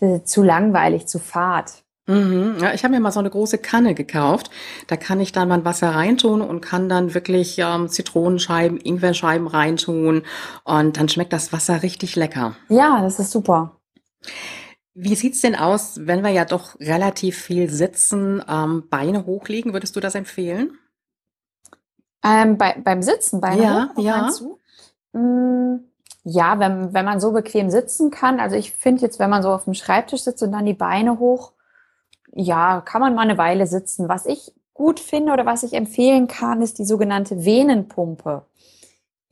das 0.00 0.20
ist 0.20 0.28
zu 0.28 0.42
langweilig, 0.42 1.06
zu 1.06 1.18
fad. 1.18 1.84
Mhm. 2.08 2.56
Ja, 2.60 2.72
ich 2.72 2.84
habe 2.84 2.94
mir 2.94 3.00
mal 3.00 3.12
so 3.12 3.20
eine 3.20 3.28
große 3.30 3.58
Kanne 3.58 3.94
gekauft. 3.94 4.50
Da 4.86 4.96
kann 4.96 5.20
ich 5.20 5.32
dann 5.32 5.48
mein 5.48 5.64
Wasser 5.66 5.90
reintun 5.90 6.40
und 6.40 6.62
kann 6.62 6.88
dann 6.88 7.12
wirklich 7.14 7.58
ähm, 7.58 7.88
Zitronenscheiben, 7.88 8.78
Ingwerscheiben 8.80 9.46
reintun 9.46 10.22
und 10.64 10.96
dann 10.96 11.08
schmeckt 11.10 11.34
das 11.34 11.52
Wasser 11.52 11.82
richtig 11.82 12.16
lecker. 12.16 12.56
Ja, 12.70 13.02
das 13.02 13.18
ist 13.18 13.30
super. 13.30 13.76
Wie 14.94 15.14
sieht's 15.14 15.42
denn 15.42 15.54
aus, 15.54 16.00
wenn 16.06 16.24
wir 16.24 16.30
ja 16.30 16.46
doch 16.46 16.80
relativ 16.80 17.38
viel 17.38 17.68
sitzen, 17.70 18.42
ähm, 18.48 18.84
Beine 18.88 19.26
hochlegen? 19.26 19.74
Würdest 19.74 19.94
du 19.94 20.00
das 20.00 20.14
empfehlen? 20.14 20.78
Ähm, 22.24 22.56
bei, 22.56 22.74
beim 22.82 23.02
Sitzen, 23.02 23.40
Beine 23.40 23.62
Ja, 23.62 23.90
hoch, 23.94 24.02
ja. 24.02 24.22
meinst 24.22 24.40
du? 24.40 24.58
Mm, 25.12 25.84
ja, 26.24 26.58
wenn, 26.58 26.94
wenn 26.94 27.04
man 27.04 27.20
so 27.20 27.32
bequem 27.32 27.70
sitzen 27.70 28.10
kann. 28.10 28.40
Also 28.40 28.56
ich 28.56 28.72
finde 28.72 29.02
jetzt, 29.02 29.18
wenn 29.18 29.30
man 29.30 29.42
so 29.42 29.50
auf 29.50 29.64
dem 29.64 29.74
Schreibtisch 29.74 30.22
sitzt 30.22 30.42
und 30.42 30.52
dann 30.52 30.64
die 30.64 30.74
Beine 30.74 31.18
hoch, 31.18 31.52
ja, 32.40 32.80
kann 32.82 33.00
man 33.00 33.14
mal 33.14 33.22
eine 33.22 33.36
Weile 33.36 33.66
sitzen. 33.66 34.08
Was 34.08 34.24
ich 34.24 34.52
gut 34.72 35.00
finde 35.00 35.32
oder 35.32 35.44
was 35.44 35.64
ich 35.64 35.72
empfehlen 35.74 36.28
kann, 36.28 36.62
ist 36.62 36.78
die 36.78 36.84
sogenannte 36.84 37.44
Venenpumpe. 37.44 38.42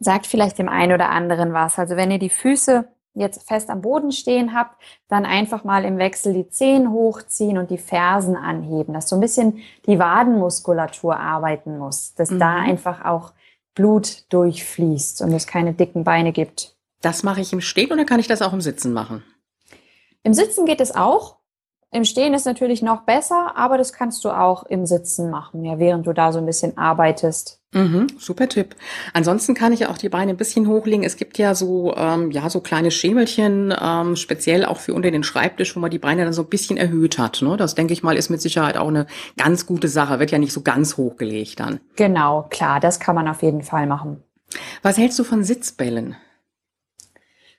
Sagt 0.00 0.26
vielleicht 0.26 0.58
dem 0.58 0.68
einen 0.68 0.92
oder 0.92 1.10
anderen 1.10 1.52
was. 1.52 1.78
Also 1.78 1.96
wenn 1.96 2.10
ihr 2.10 2.18
die 2.18 2.30
Füße 2.30 2.86
jetzt 3.14 3.48
fest 3.48 3.70
am 3.70 3.80
Boden 3.80 4.10
stehen 4.12 4.52
habt, 4.54 4.76
dann 5.08 5.24
einfach 5.24 5.62
mal 5.64 5.84
im 5.84 5.98
Wechsel 5.98 6.34
die 6.34 6.48
Zehen 6.48 6.90
hochziehen 6.90 7.58
und 7.58 7.70
die 7.70 7.78
Fersen 7.78 8.36
anheben, 8.36 8.92
dass 8.92 9.08
so 9.08 9.16
ein 9.16 9.20
bisschen 9.20 9.60
die 9.86 9.98
Wadenmuskulatur 9.98 11.16
arbeiten 11.16 11.78
muss, 11.78 12.12
dass 12.14 12.30
Mhm. 12.30 12.38
da 12.40 12.56
einfach 12.56 13.04
auch 13.04 13.32
Blut 13.74 14.24
durchfließt 14.32 15.22
und 15.22 15.32
es 15.32 15.46
keine 15.46 15.72
dicken 15.74 16.02
Beine 16.04 16.32
gibt. 16.32 16.76
Das 17.02 17.22
mache 17.22 17.40
ich 17.40 17.52
im 17.52 17.60
Stehen 17.60 17.92
oder 17.92 18.04
kann 18.04 18.20
ich 18.20 18.26
das 18.26 18.42
auch 18.42 18.52
im 18.52 18.60
Sitzen 18.60 18.92
machen? 18.92 19.22
Im 20.24 20.34
Sitzen 20.34 20.66
geht 20.66 20.80
es 20.80 20.94
auch. 20.94 21.35
Im 21.96 22.04
Stehen 22.04 22.34
ist 22.34 22.44
natürlich 22.44 22.82
noch 22.82 23.04
besser, 23.04 23.56
aber 23.56 23.78
das 23.78 23.94
kannst 23.94 24.22
du 24.26 24.28
auch 24.28 24.64
im 24.64 24.84
Sitzen 24.84 25.30
machen, 25.30 25.64
ja, 25.64 25.78
während 25.78 26.06
du 26.06 26.12
da 26.12 26.30
so 26.30 26.38
ein 26.38 26.44
bisschen 26.44 26.76
arbeitest. 26.76 27.62
Mhm, 27.72 28.08
super 28.18 28.50
Tipp. 28.50 28.76
Ansonsten 29.14 29.54
kann 29.54 29.72
ich 29.72 29.80
ja 29.80 29.88
auch 29.88 29.96
die 29.96 30.10
Beine 30.10 30.32
ein 30.32 30.36
bisschen 30.36 30.68
hochlegen. 30.68 31.04
Es 31.04 31.16
gibt 31.16 31.38
ja 31.38 31.54
so, 31.54 31.94
ähm, 31.96 32.30
ja, 32.32 32.50
so 32.50 32.60
kleine 32.60 32.90
Schemelchen, 32.90 33.74
ähm, 33.80 34.14
speziell 34.14 34.66
auch 34.66 34.76
für 34.76 34.92
unter 34.92 35.10
den 35.10 35.22
Schreibtisch, 35.22 35.74
wo 35.74 35.80
man 35.80 35.90
die 35.90 35.98
Beine 35.98 36.24
dann 36.24 36.34
so 36.34 36.42
ein 36.42 36.50
bisschen 36.50 36.76
erhöht 36.76 37.16
hat. 37.16 37.40
Ne? 37.40 37.56
Das 37.56 37.74
denke 37.74 37.94
ich 37.94 38.02
mal, 38.02 38.14
ist 38.14 38.28
mit 38.28 38.42
Sicherheit 38.42 38.76
auch 38.76 38.88
eine 38.88 39.06
ganz 39.38 39.64
gute 39.64 39.88
Sache. 39.88 40.18
Wird 40.18 40.30
ja 40.30 40.38
nicht 40.38 40.52
so 40.52 40.60
ganz 40.60 40.98
hochgelegt 40.98 41.60
dann. 41.60 41.80
Genau, 41.96 42.46
klar, 42.50 42.78
das 42.78 43.00
kann 43.00 43.14
man 43.14 43.26
auf 43.26 43.42
jeden 43.42 43.62
Fall 43.62 43.86
machen. 43.86 44.22
Was 44.82 44.98
hältst 44.98 45.18
du 45.18 45.24
von 45.24 45.44
Sitzbällen? 45.44 46.14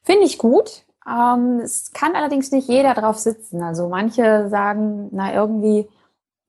Finde 0.04 0.26
ich 0.26 0.38
gut. 0.38 0.84
Ähm, 1.08 1.62
es 1.64 1.92
kann 1.94 2.16
allerdings 2.16 2.52
nicht 2.52 2.68
jeder 2.68 2.94
drauf 2.94 3.18
sitzen. 3.18 3.64
Also 3.64 3.88
manche 3.88 4.50
sagen, 4.50 5.10
na 5.12 5.34
irgendwie 5.34 5.88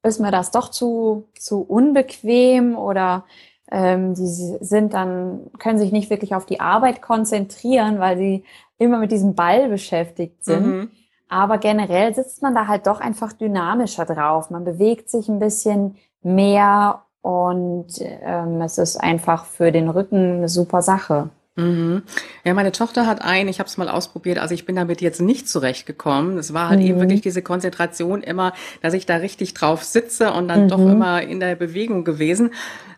ist 0.02 0.20
mir 0.20 0.30
das 0.30 0.50
doch 0.50 0.70
zu, 0.70 1.28
zu 1.38 1.60
unbequem 1.60 2.76
oder 2.76 3.24
ähm, 3.70 4.14
die 4.14 4.26
sind 4.26 4.94
dann, 4.94 5.50
können 5.58 5.78
sich 5.78 5.92
nicht 5.92 6.10
wirklich 6.10 6.34
auf 6.34 6.46
die 6.46 6.60
Arbeit 6.60 7.02
konzentrieren, 7.02 7.98
weil 7.98 8.16
sie 8.16 8.44
immer 8.78 8.98
mit 8.98 9.12
diesem 9.12 9.34
Ball 9.34 9.68
beschäftigt 9.68 10.44
sind. 10.44 10.66
Mhm. 10.66 10.90
Aber 11.28 11.58
generell 11.58 12.14
sitzt 12.14 12.42
man 12.42 12.54
da 12.54 12.66
halt 12.66 12.86
doch 12.86 13.00
einfach 13.00 13.32
dynamischer 13.34 14.06
drauf. 14.06 14.50
Man 14.50 14.64
bewegt 14.64 15.10
sich 15.10 15.28
ein 15.28 15.38
bisschen 15.38 15.96
mehr 16.22 17.02
und 17.20 17.88
ähm, 18.00 18.62
es 18.62 18.78
ist 18.78 18.96
einfach 18.96 19.44
für 19.44 19.70
den 19.70 19.90
Rücken 19.90 20.38
eine 20.38 20.48
super 20.48 20.80
Sache. 20.80 21.28
Mhm. 21.58 22.02
Ja, 22.44 22.54
meine 22.54 22.72
Tochter 22.72 23.06
hat 23.06 23.20
einen, 23.22 23.48
ich 23.48 23.58
habe 23.58 23.68
es 23.68 23.76
mal 23.76 23.88
ausprobiert, 23.88 24.38
also 24.38 24.54
ich 24.54 24.64
bin 24.64 24.76
damit 24.76 25.00
jetzt 25.00 25.20
nicht 25.20 25.48
zurechtgekommen. 25.48 26.38
Es 26.38 26.54
war 26.54 26.68
halt 26.68 26.80
eben 26.80 26.96
Mhm. 26.96 27.00
wirklich 27.02 27.20
diese 27.20 27.42
Konzentration 27.42 28.22
immer, 28.22 28.52
dass 28.80 28.94
ich 28.94 29.06
da 29.06 29.16
richtig 29.16 29.54
drauf 29.54 29.82
sitze 29.82 30.32
und 30.32 30.48
dann 30.48 30.68
doch 30.68 30.78
Mhm. 30.78 30.90
immer 30.92 31.22
in 31.22 31.40
der 31.40 31.56
Bewegung 31.56 32.04
gewesen. 32.04 32.52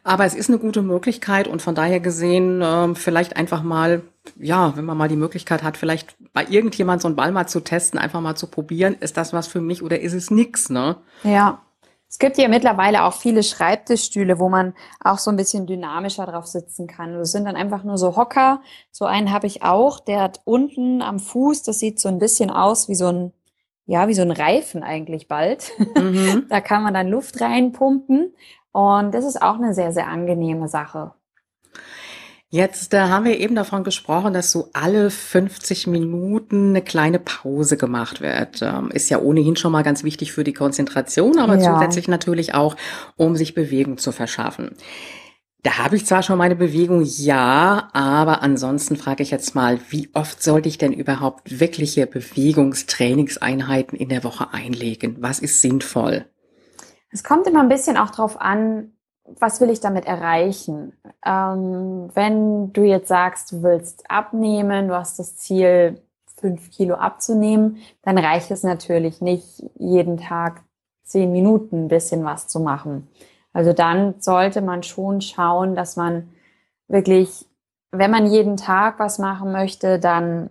Aber 0.04 0.24
es 0.24 0.34
ist 0.34 0.48
eine 0.50 0.58
gute 0.58 0.82
Möglichkeit 0.82 1.48
und 1.48 1.60
von 1.62 1.74
daher 1.74 2.00
gesehen, 2.00 2.60
ähm, 2.62 2.96
vielleicht 2.96 3.36
einfach 3.36 3.62
mal, 3.62 4.02
ja, 4.38 4.74
wenn 4.76 4.84
man 4.84 4.96
mal 4.96 5.08
die 5.08 5.16
Möglichkeit 5.16 5.62
hat, 5.62 5.76
vielleicht 5.76 6.16
bei 6.32 6.46
irgendjemand 6.48 7.02
so 7.02 7.08
einen 7.08 7.16
Ball 7.16 7.32
mal 7.32 7.46
zu 7.46 7.60
testen, 7.60 7.98
einfach 7.98 8.20
mal 8.20 8.34
zu 8.34 8.46
probieren, 8.46 8.96
ist 9.00 9.16
das 9.16 9.32
was 9.32 9.46
für 9.46 9.60
mich 9.60 9.82
oder 9.82 10.00
ist 10.00 10.12
es 10.14 10.30
nix, 10.30 10.68
ne? 10.70 10.96
Ja. 11.22 11.60
Es 12.10 12.18
gibt 12.18 12.38
ja 12.38 12.48
mittlerweile 12.48 13.04
auch 13.04 13.12
viele 13.12 13.44
Schreibtischstühle, 13.44 14.40
wo 14.40 14.48
man 14.48 14.74
auch 14.98 15.18
so 15.18 15.30
ein 15.30 15.36
bisschen 15.36 15.68
dynamischer 15.68 16.26
drauf 16.26 16.44
sitzen 16.44 16.88
kann. 16.88 17.14
Das 17.14 17.30
sind 17.30 17.44
dann 17.44 17.54
einfach 17.54 17.84
nur 17.84 17.98
so 17.98 18.16
Hocker. 18.16 18.62
So 18.90 19.04
einen 19.04 19.30
habe 19.32 19.46
ich 19.46 19.62
auch. 19.62 20.00
Der 20.00 20.20
hat 20.20 20.40
unten 20.44 21.02
am 21.02 21.20
Fuß, 21.20 21.62
das 21.62 21.78
sieht 21.78 22.00
so 22.00 22.08
ein 22.08 22.18
bisschen 22.18 22.50
aus 22.50 22.88
wie 22.88 22.96
so 22.96 23.06
ein, 23.06 23.32
ja, 23.86 24.08
wie 24.08 24.14
so 24.14 24.22
ein 24.22 24.32
Reifen 24.32 24.82
eigentlich 24.82 25.28
bald. 25.28 25.70
Mhm. 25.94 26.46
Da 26.50 26.60
kann 26.60 26.82
man 26.82 26.94
dann 26.94 27.08
Luft 27.08 27.40
reinpumpen. 27.40 28.34
Und 28.72 29.14
das 29.14 29.24
ist 29.24 29.40
auch 29.40 29.54
eine 29.54 29.72
sehr, 29.72 29.92
sehr 29.92 30.08
angenehme 30.08 30.66
Sache. 30.68 31.12
Jetzt 32.52 32.94
äh, 32.94 32.98
haben 32.98 33.26
wir 33.26 33.38
eben 33.38 33.54
davon 33.54 33.84
gesprochen, 33.84 34.34
dass 34.34 34.50
so 34.50 34.70
alle 34.72 35.10
50 35.10 35.86
Minuten 35.86 36.70
eine 36.70 36.82
kleine 36.82 37.20
Pause 37.20 37.76
gemacht 37.76 38.20
wird. 38.20 38.60
Ähm, 38.60 38.90
ist 38.90 39.08
ja 39.08 39.20
ohnehin 39.20 39.54
schon 39.54 39.70
mal 39.70 39.82
ganz 39.84 40.02
wichtig 40.02 40.32
für 40.32 40.42
die 40.42 40.52
Konzentration, 40.52 41.38
aber 41.38 41.58
Ja. 41.58 41.74
zusätzlich 41.74 42.08
natürlich 42.08 42.52
auch, 42.54 42.74
um 43.16 43.36
sich 43.36 43.54
Bewegung 43.54 43.98
zu 43.98 44.10
verschaffen. 44.10 44.72
Da 45.62 45.78
habe 45.78 45.94
ich 45.94 46.06
zwar 46.06 46.24
schon 46.24 46.38
meine 46.38 46.56
Bewegung, 46.56 47.02
ja, 47.04 47.88
aber 47.92 48.42
ansonsten 48.42 48.96
frage 48.96 49.22
ich 49.22 49.30
jetzt 49.30 49.54
mal, 49.54 49.78
wie 49.90 50.08
oft 50.14 50.42
sollte 50.42 50.68
ich 50.68 50.78
denn 50.78 50.92
überhaupt 50.92 51.60
wirkliche 51.60 52.06
Bewegungstrainingseinheiten 52.06 53.96
in 53.96 54.08
der 54.08 54.24
Woche 54.24 54.52
einlegen? 54.52 55.18
Was 55.20 55.38
ist 55.38 55.60
sinnvoll? 55.60 56.24
Es 57.12 57.22
kommt 57.22 57.46
immer 57.46 57.60
ein 57.60 57.68
bisschen 57.68 57.96
auch 57.96 58.10
drauf 58.10 58.40
an, 58.40 58.92
was 59.38 59.60
will 59.60 59.70
ich 59.70 59.80
damit 59.80 60.06
erreichen? 60.06 60.92
Ähm, 61.24 62.10
wenn 62.14 62.72
du 62.72 62.82
jetzt 62.82 63.08
sagst, 63.08 63.52
du 63.52 63.62
willst 63.62 64.10
abnehmen, 64.10 64.88
du 64.88 64.94
hast 64.94 65.18
das 65.18 65.36
Ziel, 65.36 66.00
fünf 66.40 66.70
Kilo 66.70 66.94
abzunehmen, 66.94 67.78
dann 68.02 68.18
reicht 68.18 68.50
es 68.50 68.62
natürlich 68.62 69.20
nicht, 69.20 69.62
jeden 69.76 70.16
Tag 70.16 70.62
zehn 71.04 71.30
Minuten 71.32 71.84
ein 71.84 71.88
bisschen 71.88 72.24
was 72.24 72.48
zu 72.48 72.60
machen. 72.60 73.08
Also 73.52 73.72
dann 73.72 74.14
sollte 74.20 74.62
man 74.62 74.82
schon 74.82 75.20
schauen, 75.20 75.74
dass 75.74 75.96
man 75.96 76.30
wirklich, 76.88 77.46
wenn 77.90 78.10
man 78.10 78.26
jeden 78.26 78.56
Tag 78.56 78.98
was 78.98 79.18
machen 79.18 79.52
möchte, 79.52 79.98
dann 79.98 80.50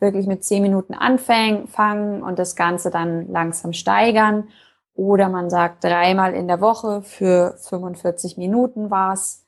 wirklich 0.00 0.26
mit 0.26 0.44
zehn 0.44 0.62
Minuten 0.62 0.94
anfangen 0.94 1.66
fangen 1.68 2.22
und 2.22 2.38
das 2.38 2.56
Ganze 2.56 2.90
dann 2.90 3.28
langsam 3.30 3.72
steigern. 3.72 4.48
Oder 4.94 5.28
man 5.28 5.50
sagt 5.50 5.84
dreimal 5.84 6.34
in 6.34 6.46
der 6.46 6.60
Woche 6.60 7.02
für 7.02 7.56
45 7.68 8.36
Minuten 8.36 8.90
was. 8.90 9.44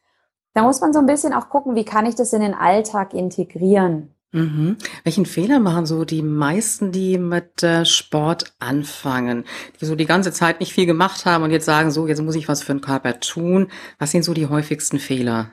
Da 0.55 0.63
muss 0.63 0.81
man 0.81 0.93
so 0.93 0.99
ein 0.99 1.07
bisschen 1.07 1.33
auch 1.33 1.49
gucken, 1.49 1.77
wie 1.77 1.85
kann 1.85 2.07
ich 2.07 2.17
das 2.17 2.33
in 2.33 2.41
den 2.41 2.55
Alltag 2.55 3.15
integrieren. 3.15 4.15
Mhm. 4.33 4.77
Welchen 5.05 5.25
Fehler 5.25 5.61
machen 5.61 5.87
so 5.87 6.05
die 6.05 6.23
meisten, 6.23 6.91
die 6.93 7.17
mit 7.17 7.63
äh, 7.63 7.85
Sport 7.85 8.55
anfangen, 8.59 9.45
die 9.81 9.85
so 9.85 9.95
die 9.95 10.05
ganze 10.05 10.33
Zeit 10.33 10.61
nicht 10.61 10.73
viel 10.73 10.87
gemacht 10.87 11.25
haben 11.27 11.45
und 11.45 11.53
jetzt 11.53 11.65
sagen, 11.65 11.91
so, 11.91 12.07
jetzt 12.07 12.23
muss 12.23 12.35
ich 12.35 12.49
was 12.49 12.63
für 12.63 12.75
den 12.75 12.81
Körper 12.81 13.21
tun? 13.21 13.69
Was 13.99 14.11
sind 14.11 14.25
so 14.25 14.35
die 14.35 14.49
häufigsten 14.49 14.99
Fehler? 14.99 15.53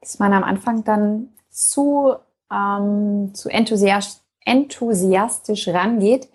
Dass 0.00 0.18
man 0.18 0.32
am 0.32 0.44
Anfang 0.44 0.84
dann 0.84 1.28
zu, 1.48 2.16
ähm, 2.52 3.30
zu 3.34 3.48
enthusiast, 3.48 4.24
enthusiastisch 4.44 5.68
rangeht 5.68 6.28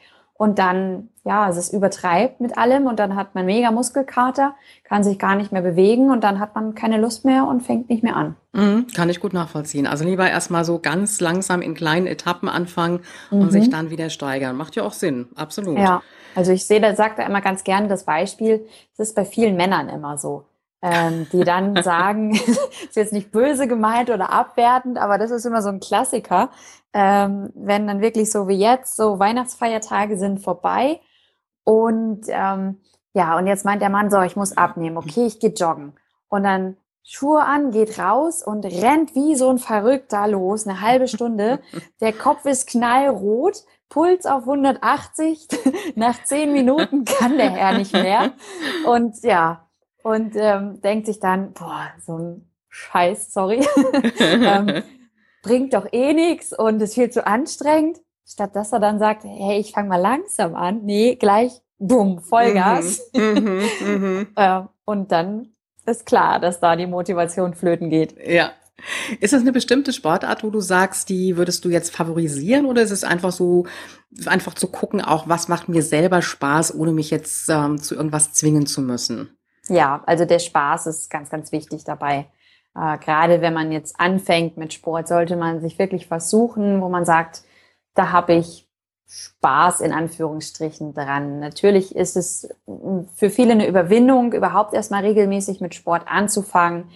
und 0.44 0.60
dann, 0.60 1.08
ja, 1.24 1.48
es 1.48 1.72
übertreibt 1.72 2.42
mit 2.42 2.58
allem 2.58 2.86
und 2.86 3.00
dann 3.00 3.16
hat 3.16 3.34
man 3.34 3.46
mega 3.46 3.72
Muskelkater, 3.72 4.56
kann 4.84 5.02
sich 5.02 5.18
gar 5.18 5.36
nicht 5.36 5.54
mehr 5.54 5.62
bewegen 5.62 6.12
und 6.12 6.22
dann 6.22 6.38
hat 6.38 6.54
man 6.54 6.76
keine 6.76 6.98
Lust 6.98 7.24
mehr 7.24 7.48
und 7.48 7.62
fängt 7.62 7.88
nicht 7.90 8.04
mehr 8.04 8.18
an. 8.18 8.36
Mhm, 8.52 8.88
kann 8.94 9.10
ich 9.10 9.22
gut 9.22 9.32
nachvollziehen. 9.32 9.88
Also 9.88 10.04
lieber 10.04 10.30
erstmal 10.30 10.66
so 10.66 10.80
ganz 10.80 11.22
langsam 11.22 11.62
in 11.62 11.76
kleinen 11.76 12.08
Etappen 12.08 12.50
anfangen 12.50 13.00
und 13.30 13.44
Mhm. 13.44 13.52
sich 13.52 13.70
dann 13.70 13.90
wieder 13.90 14.10
steigern. 14.10 14.58
Macht 14.58 14.76
ja 14.76 14.84
auch 14.84 14.92
Sinn, 14.92 15.30
absolut. 15.36 15.78
Ja, 15.78 16.02
also 16.36 16.52
ich 16.52 16.66
sehe, 16.66 16.82
da 16.82 16.94
sagt 16.94 17.20
er 17.20 17.26
immer 17.26 17.40
ganz 17.40 17.64
gerne 17.64 17.88
das 17.88 18.04
Beispiel, 18.04 18.66
das 18.98 19.08
ist 19.08 19.16
bei 19.16 19.24
vielen 19.24 19.56
Männern 19.56 19.88
immer 19.88 20.18
so, 20.18 20.44
ähm, 20.82 21.26
die 21.32 21.46
dann 21.46 21.82
sagen, 21.84 22.32
ist 22.36 22.98
jetzt 22.98 23.14
nicht 23.14 23.32
böse 23.32 23.70
gemeint 23.70 24.10
oder 24.10 24.30
abwertend, 24.30 24.98
aber 24.98 25.18
das 25.18 25.32
ist 25.32 25.46
immer 25.46 25.62
so 25.62 25.70
ein 25.70 25.80
Klassiker, 25.80 26.50
ähm, 26.94 27.52
wenn 27.56 27.88
dann 27.88 28.02
wirklich 28.02 28.32
so 28.32 28.48
wie 28.48 28.58
jetzt, 28.58 28.96
so 28.96 29.20
Weihnachtsfeiertage 29.20 30.18
sind 30.18 30.40
vorbei 30.40 31.00
und 31.64 32.22
ähm, 32.28 32.82
ja, 33.14 33.38
und 33.38 33.48
jetzt 33.48 33.66
meint 33.66 33.82
der 33.82 33.90
Mann 33.90 34.10
so, 34.10 34.22
ich 34.22 34.36
muss 34.36 34.58
abnehmen, 34.58 34.98
okay, 34.98 35.26
ich 35.26 35.40
gehe 35.40 35.52
joggen 35.52 35.94
und 36.30 36.44
dann 36.44 36.78
Schuhe 37.06 37.44
an, 37.44 37.72
geht 37.72 38.00
raus 38.00 38.42
und 38.44 38.64
rennt 38.66 39.14
wie 39.14 39.36
so 39.36 39.50
ein 39.50 39.58
Verrückter 39.58 40.26
los, 40.28 40.66
eine 40.66 40.80
halbe 40.80 41.08
Stunde. 41.08 41.60
Der 42.02 42.14
Kopf 42.14 42.46
ist 42.46 42.68
knallrot, 42.68 43.66
Puls 43.90 44.26
auf 44.26 44.44
180. 44.44 45.48
Nach 45.96 46.24
zehn 46.24 46.54
Minuten 46.54 47.04
kann 47.06 47.38
der 47.38 47.52
Herr 47.52 47.78
nicht 47.78 47.94
mehr. 47.94 48.32
Und 48.88 49.22
ja, 49.22 49.68
und 50.02 50.34
ähm, 50.36 50.82
denkt 50.82 51.06
sich 51.06 51.20
dann, 51.20 51.54
boah, 51.54 51.92
so 52.04 52.18
ein 52.18 52.50
scheiß, 52.70 53.32
sorry, 53.32 53.64
ähm, 54.20 54.82
bringt 55.44 55.76
doch 55.76 55.86
eh 55.92 56.14
nichts 56.14 56.58
und 56.58 56.82
ist 56.82 56.96
viel 56.96 57.12
zu 57.12 57.28
anstrengend. 57.28 58.00
Statt 58.26 58.56
dass 58.56 58.72
er 58.72 58.80
dann 58.80 58.98
sagt, 58.98 59.26
hey, 59.26 59.60
ich 59.60 59.74
fange 59.74 59.90
mal 59.90 59.98
langsam 59.98 60.56
an. 60.56 60.82
Nee, 60.84 61.16
gleich, 61.16 61.52
bumm, 61.78 62.20
Vollgas. 62.22 63.12
Mhm, 63.14 63.62
mh, 63.82 63.98
mh. 63.98 64.26
äh, 64.36 64.64
und 64.86 65.12
dann 65.12 65.50
ist 65.86 66.06
klar, 66.06 66.40
dass 66.40 66.60
da 66.60 66.76
die 66.76 66.88
Motivation 66.88 67.54
flöten 67.54 67.90
geht. 67.90 68.16
Ja. 68.26 68.52
Ist 69.20 69.34
das 69.34 69.42
eine 69.42 69.52
bestimmte 69.52 69.94
Sportart, 69.94 70.44
wo 70.44 70.50
du 70.50 70.60
sagst, 70.60 71.08
die 71.08 71.38
würdest 71.38 71.64
du 71.64 71.70
jetzt 71.70 71.96
favorisieren 71.96 72.66
oder 72.66 72.82
ist 72.82 72.92
es 72.92 73.04
einfach 73.04 73.32
so, 73.32 73.66
einfach 74.26 74.56
zu 74.56 74.68
gucken, 74.68 75.00
auch 75.00 75.30
was 75.30 75.48
macht 75.48 75.70
mir 75.70 75.84
selber 75.84 76.22
Spaß, 76.22 76.76
ohne 76.76 76.92
mich 76.92 77.10
jetzt 77.10 77.50
ähm, 77.50 77.82
zu 77.82 77.96
irgendwas 77.96 78.34
zwingen 78.34 78.66
zu 78.66 78.82
müssen? 78.82 79.38
Ja, 79.70 80.04
also 80.06 80.26
der 80.26 80.40
Spaß 80.40 80.88
ist 80.88 81.10
ganz, 81.10 81.30
ganz 81.30 81.52
wichtig 81.52 81.84
dabei. 81.86 82.28
Äh, 82.76 82.98
gerade 82.98 83.42
wenn 83.42 83.54
man 83.54 83.72
jetzt 83.72 84.00
anfängt 84.00 84.58
mit 84.58 84.74
Sport, 84.74 85.08
sollte 85.08 85.36
man 85.36 85.62
sich 85.62 85.80
wirklich 85.80 86.08
versuchen, 86.08 86.82
wo 86.82 86.90
man 86.90 87.06
sagt, 87.06 87.44
da 87.94 88.12
habe 88.12 88.34
ich 88.34 88.68
Spaß 89.08 89.82
in 89.82 89.94
Anführungsstrichen 89.94 90.94
dran. 90.94 91.40
Natürlich 91.40 91.96
ist 91.96 92.16
es 92.16 92.50
für 93.14 93.30
viele 93.30 93.52
eine 93.52 93.68
Überwindung, 93.68 94.34
überhaupt 94.34 94.74
erstmal 94.74 95.04
regelmäßig 95.04 95.62
mit 95.62 95.76
Sport 95.76 96.08
anzufangen. 96.08 96.90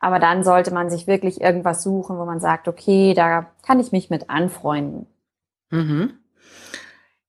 Aber 0.00 0.18
dann 0.18 0.42
sollte 0.42 0.72
man 0.72 0.90
sich 0.90 1.06
wirklich 1.06 1.40
irgendwas 1.40 1.82
suchen, 1.82 2.18
wo 2.18 2.24
man 2.24 2.40
sagt, 2.40 2.66
okay, 2.66 3.12
da 3.14 3.50
kann 3.62 3.78
ich 3.78 3.92
mich 3.92 4.10
mit 4.10 4.30
anfreunden. 4.30 5.06
Mhm. 5.70 6.14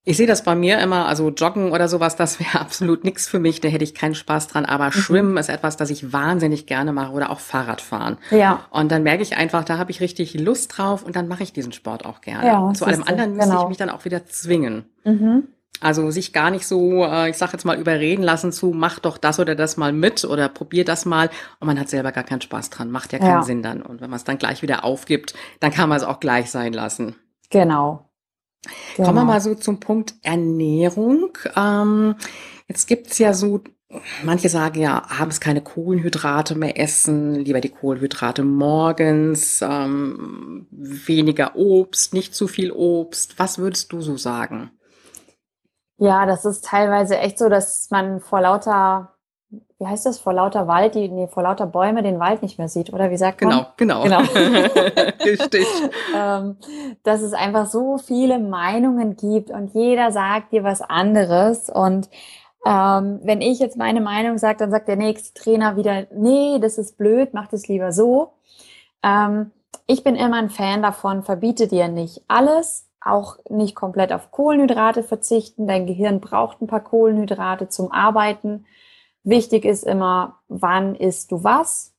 Ich 0.03 0.17
sehe 0.17 0.25
das 0.25 0.43
bei 0.43 0.55
mir 0.55 0.79
immer, 0.79 1.07
also 1.07 1.29
Joggen 1.29 1.71
oder 1.71 1.87
sowas, 1.87 2.15
das 2.15 2.39
wäre 2.39 2.59
absolut 2.59 3.03
nichts 3.03 3.27
für 3.27 3.39
mich, 3.39 3.61
da 3.61 3.67
hätte 3.67 3.83
ich 3.83 3.93
keinen 3.93 4.15
Spaß 4.15 4.47
dran. 4.47 4.65
Aber 4.65 4.87
mhm. 4.87 4.91
Schwimmen 4.91 5.37
ist 5.37 5.49
etwas, 5.49 5.77
das 5.77 5.89
ich 5.89 6.11
wahnsinnig 6.11 6.65
gerne 6.65 6.91
mache 6.91 7.11
oder 7.11 7.29
auch 7.29 7.39
Fahrradfahren. 7.39 8.17
Ja. 8.31 8.65
Und 8.71 8.91
dann 8.91 9.03
merke 9.03 9.21
ich 9.21 9.37
einfach, 9.37 9.63
da 9.63 9.77
habe 9.77 9.91
ich 9.91 10.01
richtig 10.01 10.33
Lust 10.33 10.77
drauf 10.77 11.03
und 11.03 11.15
dann 11.15 11.27
mache 11.27 11.43
ich 11.43 11.53
diesen 11.53 11.71
Sport 11.71 12.05
auch 12.05 12.21
gerne. 12.21 12.47
Ja, 12.47 12.73
Zu 12.73 12.85
allem 12.85 13.03
anderen 13.03 13.35
müsste 13.35 13.51
genau. 13.51 13.63
ich 13.63 13.69
mich 13.69 13.77
dann 13.77 13.89
auch 13.89 14.05
wieder 14.05 14.25
zwingen. 14.25 14.85
Mhm. 15.03 15.47
Also 15.79 16.11
sich 16.11 16.31
gar 16.31 16.51
nicht 16.51 16.67
so, 16.67 17.05
äh, 17.05 17.29
ich 17.29 17.37
sag 17.37 17.53
jetzt 17.53 17.65
mal, 17.65 17.79
überreden 17.79 18.21
lassen 18.21 18.51
zu, 18.51 18.67
mach 18.67 18.99
doch 18.99 19.17
das 19.17 19.39
oder 19.39 19.55
das 19.55 19.77
mal 19.77 19.91
mit 19.91 20.25
oder 20.25 20.47
probier 20.47 20.85
das 20.85 21.05
mal. 21.05 21.29
Und 21.59 21.67
man 21.67 21.79
hat 21.79 21.89
selber 21.89 22.11
gar 22.11 22.23
keinen 22.23 22.41
Spaß 22.41 22.69
dran, 22.69 22.91
macht 22.91 23.13
ja 23.13 23.19
keinen 23.19 23.29
ja. 23.29 23.43
Sinn 23.43 23.63
dann. 23.63 23.81
Und 23.81 23.99
wenn 23.99 24.09
man 24.09 24.17
es 24.17 24.23
dann 24.23 24.37
gleich 24.37 24.61
wieder 24.61 24.83
aufgibt, 24.83 25.33
dann 25.59 25.71
kann 25.71 25.89
man 25.89 25.97
es 25.97 26.03
auch 26.03 26.19
gleich 26.19 26.51
sein 26.51 26.73
lassen. 26.73 27.15
Genau. 27.49 28.10
Genau. 28.95 29.07
Kommen 29.07 29.19
wir 29.19 29.25
mal 29.25 29.41
so 29.41 29.55
zum 29.55 29.79
Punkt 29.79 30.15
Ernährung. 30.21 31.37
Ähm, 31.55 32.15
jetzt 32.67 32.87
gibt's 32.87 33.17
ja 33.17 33.33
so, 33.33 33.61
manche 34.23 34.49
sagen 34.49 34.79
ja, 34.79 35.03
abends 35.09 35.39
keine 35.39 35.61
Kohlenhydrate 35.61 36.55
mehr 36.55 36.79
essen, 36.79 37.35
lieber 37.35 37.61
die 37.61 37.69
Kohlenhydrate 37.69 38.43
morgens, 38.43 39.61
ähm, 39.61 40.67
weniger 40.71 41.55
Obst, 41.55 42.13
nicht 42.13 42.35
zu 42.35 42.47
viel 42.47 42.71
Obst. 42.71 43.39
Was 43.39 43.57
würdest 43.57 43.91
du 43.93 44.01
so 44.01 44.17
sagen? 44.17 44.71
Ja, 45.97 46.25
das 46.25 46.45
ist 46.45 46.65
teilweise 46.65 47.17
echt 47.17 47.37
so, 47.37 47.49
dass 47.49 47.89
man 47.91 48.21
vor 48.21 48.41
lauter 48.41 49.15
wie 49.81 49.87
heißt 49.87 50.05
das, 50.05 50.19
vor 50.19 50.33
lauter 50.33 50.67
Wald, 50.67 50.93
die, 50.93 51.09
nee, 51.09 51.27
vor 51.27 51.41
lauter 51.41 51.65
Bäume 51.65 52.03
den 52.03 52.19
Wald 52.19 52.43
nicht 52.43 52.59
mehr 52.59 52.69
sieht, 52.69 52.93
oder 52.93 53.09
wie 53.09 53.17
sagt 53.17 53.41
man? 53.41 53.65
Genau, 53.75 54.03
genau. 54.03 54.03
genau. 54.03 54.19
Richtig. 55.25 55.65
ähm, 56.15 56.57
dass 57.01 57.23
es 57.23 57.33
einfach 57.33 57.65
so 57.65 57.97
viele 57.97 58.37
Meinungen 58.37 59.15
gibt 59.15 59.49
und 59.49 59.73
jeder 59.73 60.11
sagt 60.11 60.51
dir 60.51 60.63
was 60.63 60.83
anderes 60.83 61.67
und 61.67 62.11
ähm, 62.63 63.21
wenn 63.23 63.41
ich 63.41 63.57
jetzt 63.57 63.75
meine 63.75 64.01
Meinung 64.01 64.37
sage, 64.37 64.59
dann 64.59 64.69
sagt 64.69 64.87
der 64.87 64.97
nächste 64.97 65.33
Trainer 65.33 65.77
wieder, 65.77 66.05
nee, 66.13 66.59
das 66.61 66.77
ist 66.77 66.95
blöd, 66.95 67.33
mach 67.33 67.47
das 67.47 67.67
lieber 67.67 67.91
so. 67.91 68.33
Ähm, 69.01 69.49
ich 69.87 70.03
bin 70.03 70.15
immer 70.15 70.37
ein 70.37 70.51
Fan 70.51 70.83
davon, 70.83 71.23
verbiete 71.23 71.67
dir 71.67 71.87
nicht 71.87 72.21
alles, 72.27 72.87
auch 73.03 73.37
nicht 73.49 73.75
komplett 73.75 74.13
auf 74.13 74.29
Kohlenhydrate 74.29 75.01
verzichten. 75.01 75.65
Dein 75.65 75.87
Gehirn 75.87 76.19
braucht 76.19 76.61
ein 76.61 76.67
paar 76.67 76.83
Kohlenhydrate 76.83 77.67
zum 77.67 77.91
Arbeiten. 77.91 78.67
Wichtig 79.23 79.65
ist 79.65 79.83
immer, 79.83 80.39
wann 80.47 80.95
isst 80.95 81.31
du 81.31 81.43
was? 81.43 81.93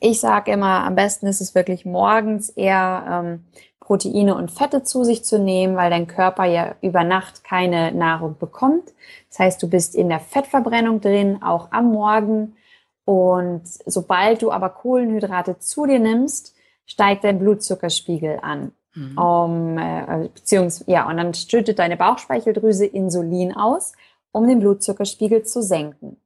Ich 0.00 0.20
sage 0.20 0.52
immer, 0.52 0.84
am 0.84 0.96
besten 0.96 1.26
ist 1.26 1.40
es 1.40 1.54
wirklich 1.54 1.84
morgens 1.84 2.48
eher 2.50 3.04
ähm, 3.08 3.44
Proteine 3.84 4.34
und 4.34 4.50
Fette 4.50 4.82
zu 4.82 5.04
sich 5.04 5.24
zu 5.24 5.38
nehmen, 5.38 5.76
weil 5.76 5.90
dein 5.90 6.06
Körper 6.06 6.44
ja 6.44 6.74
über 6.80 7.04
Nacht 7.04 7.44
keine 7.44 7.92
Nahrung 7.92 8.36
bekommt. 8.38 8.92
Das 9.28 9.38
heißt, 9.38 9.62
du 9.62 9.68
bist 9.68 9.94
in 9.94 10.08
der 10.08 10.20
Fettverbrennung 10.20 11.00
drin, 11.00 11.42
auch 11.42 11.68
am 11.70 11.92
Morgen. 11.92 12.56
Und 13.04 13.62
sobald 13.64 14.42
du 14.42 14.50
aber 14.50 14.70
Kohlenhydrate 14.70 15.58
zu 15.58 15.86
dir 15.86 15.98
nimmst, 15.98 16.56
steigt 16.86 17.24
dein 17.24 17.38
Blutzuckerspiegel 17.38 18.40
an. 18.42 18.72
Mhm. 18.94 19.18
Um, 19.18 19.78
äh, 19.78 20.28
beziehungsweise, 20.32 20.90
ja, 20.90 21.08
und 21.08 21.16
dann 21.16 21.34
schüttet 21.34 21.78
deine 21.78 21.96
Bauchspeicheldrüse 21.96 22.86
Insulin 22.86 23.54
aus, 23.54 23.92
um 24.32 24.46
den 24.48 24.60
Blutzuckerspiegel 24.60 25.42
zu 25.42 25.62
senken. 25.62 26.16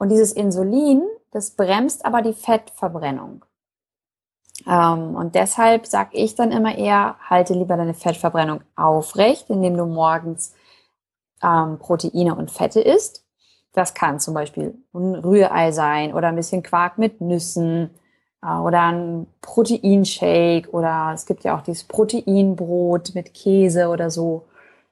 Und 0.00 0.08
dieses 0.08 0.32
Insulin, 0.32 1.02
das 1.30 1.50
bremst 1.50 2.06
aber 2.06 2.22
die 2.22 2.32
Fettverbrennung. 2.32 3.44
Ähm, 4.66 5.14
und 5.14 5.34
deshalb 5.34 5.86
sage 5.86 6.16
ich 6.16 6.34
dann 6.34 6.52
immer 6.52 6.74
eher, 6.74 7.16
halte 7.20 7.52
lieber 7.52 7.76
deine 7.76 7.92
Fettverbrennung 7.92 8.62
aufrecht, 8.76 9.50
indem 9.50 9.76
du 9.76 9.84
morgens 9.84 10.54
ähm, 11.42 11.78
Proteine 11.78 12.34
und 12.34 12.50
Fette 12.50 12.80
isst. 12.80 13.26
Das 13.74 13.92
kann 13.92 14.20
zum 14.20 14.32
Beispiel 14.32 14.74
ein 14.94 15.16
Rührei 15.16 15.70
sein 15.70 16.14
oder 16.14 16.28
ein 16.28 16.36
bisschen 16.36 16.62
Quark 16.62 16.96
mit 16.96 17.20
Nüssen 17.20 17.90
äh, 18.42 18.54
oder 18.54 18.80
ein 18.84 19.26
Proteinshake 19.42 20.70
oder 20.70 21.12
es 21.12 21.26
gibt 21.26 21.44
ja 21.44 21.54
auch 21.54 21.62
dieses 21.62 21.84
Proteinbrot 21.84 23.14
mit 23.14 23.34
Käse 23.34 23.88
oder 23.88 24.10
so. 24.10 24.46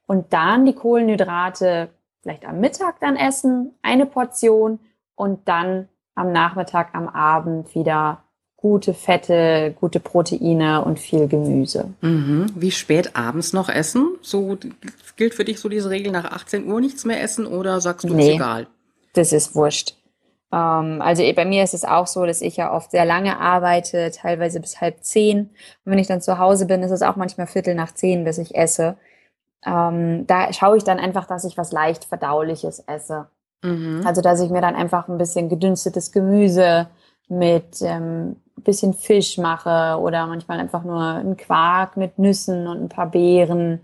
Und 0.06 0.34
dann 0.34 0.66
die 0.66 0.74
Kohlenhydrate 0.74 1.88
vielleicht 2.20 2.44
am 2.44 2.60
Mittag 2.60 3.00
dann 3.00 3.16
essen, 3.16 3.74
eine 3.80 4.04
Portion 4.04 4.80
und 5.18 5.48
dann 5.48 5.88
am 6.14 6.32
Nachmittag, 6.32 6.94
am 6.94 7.08
Abend 7.08 7.74
wieder 7.74 8.22
gute 8.56 8.92
Fette, 8.92 9.74
gute 9.78 10.00
Proteine 10.00 10.84
und 10.84 10.98
viel 10.98 11.28
Gemüse. 11.28 11.94
Mhm. 12.00 12.46
Wie 12.56 12.72
spät 12.72 13.14
abends 13.14 13.52
noch 13.52 13.68
essen? 13.68 14.16
So 14.20 14.58
gilt 15.16 15.34
für 15.34 15.44
dich 15.44 15.60
so 15.60 15.68
diese 15.68 15.90
Regel 15.90 16.10
nach 16.10 16.24
18 16.24 16.66
Uhr 16.66 16.80
nichts 16.80 17.04
mehr 17.04 17.22
essen 17.22 17.46
oder 17.46 17.80
sagst 17.80 18.08
du 18.08 18.14
nee, 18.14 18.34
egal? 18.34 18.66
Das 19.12 19.32
ist 19.32 19.54
wurscht. 19.54 19.96
Ähm, 20.52 21.00
also 21.00 21.22
bei 21.34 21.44
mir 21.44 21.62
ist 21.62 21.74
es 21.74 21.84
auch 21.84 22.08
so, 22.08 22.26
dass 22.26 22.40
ich 22.40 22.56
ja 22.56 22.72
oft 22.72 22.90
sehr 22.90 23.04
lange 23.04 23.38
arbeite, 23.38 24.10
teilweise 24.10 24.60
bis 24.60 24.80
halb 24.80 25.04
zehn. 25.04 25.50
Und 25.84 25.92
wenn 25.92 25.98
ich 25.98 26.08
dann 26.08 26.20
zu 26.20 26.38
Hause 26.38 26.66
bin, 26.66 26.82
ist 26.82 26.90
es 26.90 27.02
auch 27.02 27.16
manchmal 27.16 27.46
Viertel 27.46 27.76
nach 27.76 27.92
zehn, 27.92 28.24
bis 28.24 28.38
ich 28.38 28.56
esse. 28.56 28.96
Ähm, 29.64 30.26
da 30.26 30.52
schaue 30.52 30.76
ich 30.76 30.84
dann 30.84 30.98
einfach, 30.98 31.26
dass 31.26 31.44
ich 31.44 31.56
was 31.56 31.70
leicht 31.70 32.04
verdauliches 32.04 32.80
esse. 32.80 33.28
Mhm. 33.62 34.02
Also, 34.04 34.20
dass 34.20 34.40
ich 34.40 34.50
mir 34.50 34.60
dann 34.60 34.74
einfach 34.74 35.08
ein 35.08 35.18
bisschen 35.18 35.48
gedünstetes 35.48 36.12
Gemüse 36.12 36.88
mit 37.28 37.82
ähm, 37.82 38.36
bisschen 38.64 38.94
Fisch 38.94 39.38
mache 39.38 39.98
oder 40.00 40.26
manchmal 40.26 40.60
einfach 40.60 40.84
nur 40.84 41.00
einen 41.00 41.36
Quark 41.36 41.96
mit 41.96 42.18
Nüssen 42.18 42.66
und 42.66 42.82
ein 42.82 42.88
paar 42.88 43.10
Beeren. 43.10 43.80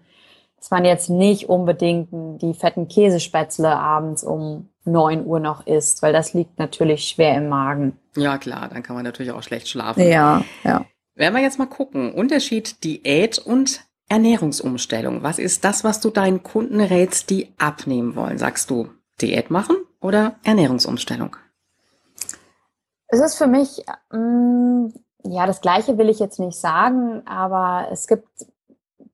Dass 0.58 0.70
man 0.70 0.84
jetzt 0.84 1.10
nicht 1.10 1.48
unbedingt 1.48 2.08
die 2.12 2.54
fetten 2.54 2.88
Käsespätzle 2.88 3.68
abends 3.68 4.24
um 4.24 4.68
neun 4.84 5.26
Uhr 5.26 5.40
noch 5.40 5.66
isst, 5.66 6.02
weil 6.02 6.12
das 6.12 6.32
liegt 6.34 6.58
natürlich 6.58 7.08
schwer 7.08 7.37
im 7.37 7.48
Magen. 7.48 7.98
Ja, 8.16 8.38
klar, 8.38 8.68
dann 8.72 8.82
kann 8.82 8.96
man 8.96 9.04
natürlich 9.04 9.32
auch 9.32 9.42
schlecht 9.42 9.68
schlafen. 9.68 10.06
Ja, 10.06 10.44
ja. 10.62 10.84
Werden 11.14 11.34
wir 11.34 11.42
jetzt 11.42 11.58
mal 11.58 11.66
gucken. 11.66 12.12
Unterschied 12.12 12.82
Diät 12.82 13.38
und 13.38 13.84
Ernährungsumstellung. 14.08 15.22
Was 15.22 15.38
ist 15.38 15.64
das, 15.64 15.84
was 15.84 16.00
du 16.00 16.10
deinen 16.10 16.42
Kunden 16.42 16.80
rätst, 16.80 17.30
die 17.30 17.52
abnehmen 17.58 18.16
wollen? 18.16 18.38
Sagst 18.38 18.70
du, 18.70 18.88
Diät 19.20 19.50
machen 19.50 19.77
oder 20.00 20.37
Ernährungsumstellung? 20.44 21.37
Es 23.09 23.20
ist 23.20 23.37
für 23.37 23.46
mich, 23.46 23.85
mm, 24.11 24.88
ja, 25.24 25.46
das 25.46 25.61
Gleiche 25.61 25.98
will 25.98 26.09
ich 26.09 26.18
jetzt 26.18 26.40
nicht 26.40 26.59
sagen, 26.59 27.27
aber 27.27 27.88
es 27.92 28.07
gibt, 28.07 28.27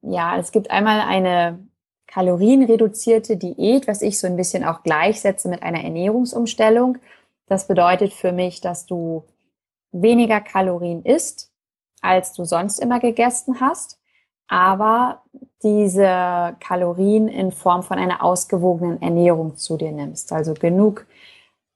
ja, 0.02 0.38
es 0.38 0.52
gibt 0.52 0.70
einmal 0.70 1.00
eine 1.00 1.58
kalorienreduzierte 2.06 3.36
Diät, 3.36 3.86
was 3.86 4.02
ich 4.02 4.18
so 4.18 4.26
ein 4.26 4.36
bisschen 4.36 4.64
auch 4.64 4.82
gleichsetze 4.82 5.48
mit 5.48 5.62
einer 5.62 5.84
Ernährungsumstellung. 5.84 6.98
Das 7.46 7.68
bedeutet 7.68 8.12
für 8.12 8.32
mich, 8.32 8.60
dass 8.60 8.86
du 8.86 9.24
weniger 9.92 10.40
Kalorien 10.40 11.04
isst, 11.04 11.52
als 12.00 12.32
du 12.32 12.44
sonst 12.44 12.80
immer 12.80 12.98
gegessen 13.00 13.60
hast 13.60 13.99
aber 14.50 15.22
diese 15.62 16.56
Kalorien 16.58 17.28
in 17.28 17.52
Form 17.52 17.84
von 17.84 17.98
einer 17.98 18.22
ausgewogenen 18.22 19.00
Ernährung 19.00 19.56
zu 19.56 19.76
dir 19.76 19.92
nimmst. 19.92 20.32
Also 20.32 20.54
genug 20.54 21.06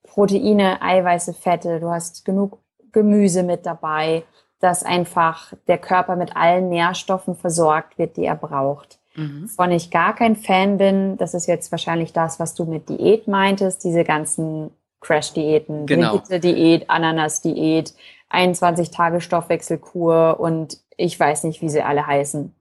Proteine, 0.03 0.83
Eiweiße, 0.83 1.35
Fette, 1.35 1.79
du 1.79 1.89
hast 1.89 2.25
genug 2.25 2.59
Gemüse 2.91 3.45
mit 3.45 3.65
dabei, 3.65 4.25
dass 4.59 4.83
einfach 4.83 5.53
der 5.69 5.79
Körper 5.79 6.17
mit 6.17 6.37
allen 6.37 6.69
Nährstoffen 6.69 7.37
versorgt 7.37 7.97
wird, 7.97 8.17
die 8.17 8.25
er 8.25 8.37
braucht. 8.37 8.99
Mhm. 9.15 9.45
Wovon 9.45 9.71
ich 9.71 9.93
gar 9.93 10.15
kein 10.15 10.35
Fan 10.35 10.77
bin, 10.77 11.17
das 11.17 11.35
ist 11.35 11.47
jetzt 11.47 11.71
wahrscheinlich 11.71 12.13
das, 12.13 12.41
was 12.41 12.55
du 12.55 12.65
mit 12.65 12.89
Diät 12.89 13.29
meintest, 13.29 13.85
diese 13.85 14.03
ganzen 14.03 14.71
Crash-Diäten, 15.01 15.87
genau. 15.87 16.19
Diät, 16.29 16.91
Ananas-Diät, 16.91 17.95
21 18.31 18.91
Tage 18.91 19.21
Stoffwechselkur 19.21 20.41
und 20.41 20.79
ich 20.97 21.19
weiß 21.19 21.45
nicht, 21.45 21.63
wie 21.63 21.69
sie 21.69 21.83
alle 21.83 22.07
heißen. 22.07 22.53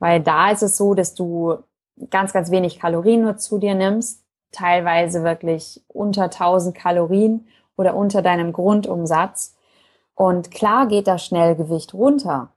Weil 0.00 0.20
da 0.20 0.50
ist 0.50 0.62
es 0.62 0.76
so, 0.76 0.94
dass 0.94 1.14
du 1.14 1.58
ganz, 2.10 2.32
ganz 2.32 2.50
wenig 2.50 2.80
Kalorien 2.80 3.22
nur 3.22 3.36
zu 3.36 3.58
dir 3.58 3.74
nimmst, 3.74 4.24
teilweise 4.50 5.22
wirklich 5.22 5.84
unter 5.86 6.24
1000 6.24 6.74
Kalorien 6.74 7.46
oder 7.76 7.94
unter 7.94 8.22
deinem 8.22 8.52
Grundumsatz. 8.52 9.56
Und 10.14 10.50
klar 10.50 10.88
geht 10.88 11.06
das 11.06 11.24
Schnellgewicht 11.24 11.94
runter. 11.94 12.52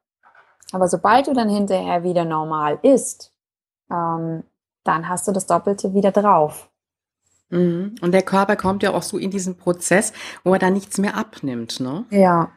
Aber 0.72 0.88
sobald 0.88 1.28
du 1.28 1.34
dann 1.34 1.50
hinterher 1.50 2.04
wieder 2.04 2.26
normal 2.26 2.80
isst, 2.82 3.32
ähm, 3.92 4.44
dann 4.84 5.08
hast 5.08 5.28
du 5.28 5.32
das 5.32 5.46
Doppelte 5.46 5.94
wieder 5.94 6.12
drauf. 6.12 6.70
Mhm. 7.50 7.96
Und 8.02 8.12
der 8.12 8.24
Körper 8.24 8.56
kommt 8.56 8.84
ja 8.84 8.94
auch 8.94 9.04
so 9.04 9.18
in 9.18 9.30
diesen 9.32 9.58
Prozess, 9.58 10.14
wo 10.44 10.54
er 10.54 10.60
dann 10.60 10.74
nichts 10.74 10.98
mehr 10.98 11.16
abnimmt, 11.16 11.80
ne? 11.80 12.06
Ja, 12.10 12.52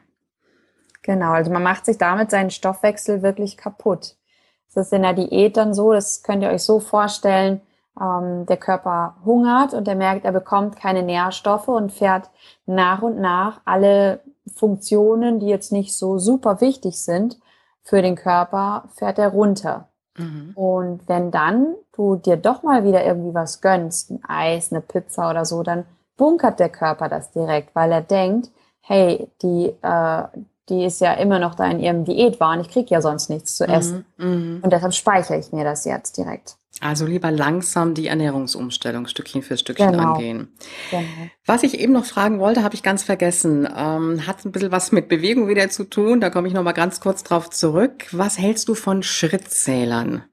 genau. 1.03 1.31
Also 1.31 1.51
man 1.51 1.63
macht 1.63 1.85
sich 1.85 1.97
damit 1.97 2.31
seinen 2.31 2.49
Stoffwechsel 2.49 3.21
wirklich 3.21 3.55
kaputt. 3.55 4.16
Das 4.77 4.87
ist 4.87 4.93
in 4.93 5.01
der 5.01 5.13
Diät 5.13 5.57
dann 5.57 5.73
so, 5.73 5.91
das 5.91 6.21
könnt 6.21 6.43
ihr 6.43 6.49
euch 6.49 6.61
so 6.61 6.79
vorstellen, 6.79 7.61
ähm, 7.99 8.45
der 8.45 8.57
Körper 8.57 9.15
hungert 9.25 9.73
und 9.73 9.87
er 9.87 9.95
merkt, 9.95 10.23
er 10.23 10.31
bekommt 10.31 10.75
keine 10.75 11.01
Nährstoffe 11.01 11.67
und 11.67 11.91
fährt 11.91 12.29
nach 12.67 13.01
und 13.01 13.19
nach 13.19 13.59
alle 13.65 14.19
Funktionen, 14.55 15.39
die 15.39 15.47
jetzt 15.47 15.71
nicht 15.71 15.97
so 15.97 16.19
super 16.19 16.61
wichtig 16.61 17.01
sind 17.01 17.39
für 17.81 18.03
den 18.03 18.15
Körper, 18.15 18.83
fährt 18.93 19.17
er 19.17 19.29
runter. 19.29 19.87
Mhm. 20.15 20.51
Und 20.53 21.07
wenn 21.07 21.31
dann 21.31 21.73
du 21.93 22.15
dir 22.15 22.37
doch 22.37 22.61
mal 22.61 22.83
wieder 22.83 23.03
irgendwie 23.03 23.33
was 23.33 23.61
gönnst, 23.61 24.11
ein 24.11 24.23
Eis, 24.27 24.71
eine 24.71 24.81
Pizza 24.81 25.31
oder 25.31 25.43
so, 25.43 25.63
dann 25.63 25.85
bunkert 26.17 26.59
der 26.59 26.69
Körper 26.69 27.09
das 27.09 27.31
direkt, 27.31 27.73
weil 27.73 27.91
er 27.91 28.01
denkt, 28.01 28.51
hey, 28.81 29.27
die, 29.41 29.73
äh, 29.81 30.23
die 30.69 30.85
ist 30.85 30.99
ja 30.99 31.13
immer 31.13 31.39
noch 31.39 31.55
da 31.55 31.65
in 31.69 31.79
ihrem 31.79 32.03
Diätwahn, 32.03 32.61
ich 32.61 32.69
krieg 32.69 32.89
ja 32.89 33.01
sonst 33.01 33.29
nichts 33.29 33.55
zu 33.55 33.65
essen. 33.65 34.05
Mhm. 34.17 34.59
Und 34.61 34.73
deshalb 34.73 34.93
speichere 34.93 35.39
ich 35.39 35.51
mir 35.51 35.63
das 35.63 35.85
jetzt 35.85 36.17
direkt. 36.17 36.57
Also 36.79 37.05
lieber 37.05 37.31
langsam 37.31 37.93
die 37.93 38.07
Ernährungsumstellung 38.07 39.07
Stückchen 39.07 39.41
für 39.41 39.57
Stückchen 39.57 39.93
genau. 39.93 40.13
angehen. 40.13 40.49
Genau. 40.91 41.03
Was 41.45 41.63
ich 41.63 41.79
eben 41.79 41.93
noch 41.93 42.05
fragen 42.05 42.39
wollte, 42.39 42.63
habe 42.63 42.75
ich 42.75 42.83
ganz 42.83 43.03
vergessen. 43.03 43.67
Ähm, 43.75 44.27
hat 44.27 44.45
ein 44.45 44.51
bisschen 44.51 44.71
was 44.71 44.91
mit 44.91 45.07
Bewegung 45.07 45.47
wieder 45.47 45.69
zu 45.69 45.85
tun. 45.85 46.21
Da 46.21 46.29
komme 46.29 46.47
ich 46.47 46.53
noch 46.53 46.63
mal 46.63 46.73
ganz 46.73 46.99
kurz 46.99 47.23
drauf 47.23 47.49
zurück. 47.49 48.05
Was 48.11 48.37
hältst 48.37 48.67
du 48.67 48.75
von 48.75 49.01
Schrittzählern? 49.01 50.23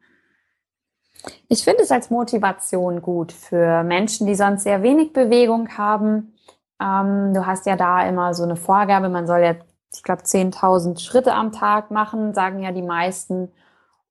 Ich 1.49 1.65
finde 1.65 1.83
es 1.83 1.91
als 1.91 2.11
Motivation 2.11 3.01
gut 3.01 3.33
für 3.33 3.83
Menschen, 3.83 4.27
die 4.27 4.35
sonst 4.35 4.65
sehr 4.65 4.83
wenig 4.83 5.15
Bewegung 5.15 5.69
haben. 5.79 6.35
Ähm, 6.83 7.33
du 7.33 7.47
hast 7.47 7.65
ja 7.65 7.77
da 7.77 8.07
immer 8.07 8.35
so 8.35 8.43
eine 8.43 8.57
Vorgabe, 8.57 9.09
man 9.09 9.27
soll 9.27 9.41
ja, 9.41 9.55
ich 9.97 10.03
glaube, 10.03 10.23
10.000 10.23 10.99
Schritte 10.99 11.35
am 11.35 11.53
Tag 11.53 11.91
machen, 11.91 12.35
sagen 12.35 12.61
ja 12.61 12.73
die 12.73 12.83
meisten. 12.83 13.51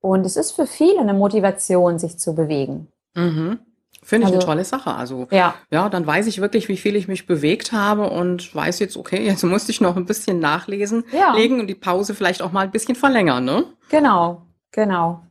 Und 0.00 0.26
es 0.26 0.36
ist 0.36 0.52
für 0.52 0.66
viele 0.66 1.00
eine 1.00 1.14
Motivation, 1.14 1.98
sich 1.98 2.18
zu 2.18 2.34
bewegen. 2.34 2.88
Mhm. 3.14 3.60
Finde 4.02 4.26
ich 4.26 4.34
also, 4.34 4.46
eine 4.46 4.56
tolle 4.56 4.64
Sache. 4.64 4.94
Also 4.94 5.28
ja. 5.30 5.54
ja, 5.70 5.88
dann 5.88 6.06
weiß 6.06 6.26
ich 6.26 6.40
wirklich, 6.40 6.68
wie 6.68 6.76
viel 6.76 6.94
ich 6.94 7.08
mich 7.08 7.26
bewegt 7.26 7.72
habe 7.72 8.10
und 8.10 8.54
weiß 8.54 8.78
jetzt, 8.80 8.98
okay, 8.98 9.22
jetzt 9.24 9.42
musste 9.44 9.72
ich 9.72 9.80
noch 9.80 9.96
ein 9.96 10.04
bisschen 10.04 10.40
nachlesen, 10.40 11.04
ja. 11.10 11.34
legen 11.34 11.58
und 11.58 11.68
die 11.68 11.74
Pause 11.74 12.14
vielleicht 12.14 12.42
auch 12.42 12.52
mal 12.52 12.60
ein 12.60 12.70
bisschen 12.70 12.96
verlängern, 12.96 13.44
ne? 13.44 13.64
Genau, 13.88 14.42
genau. 14.72 15.22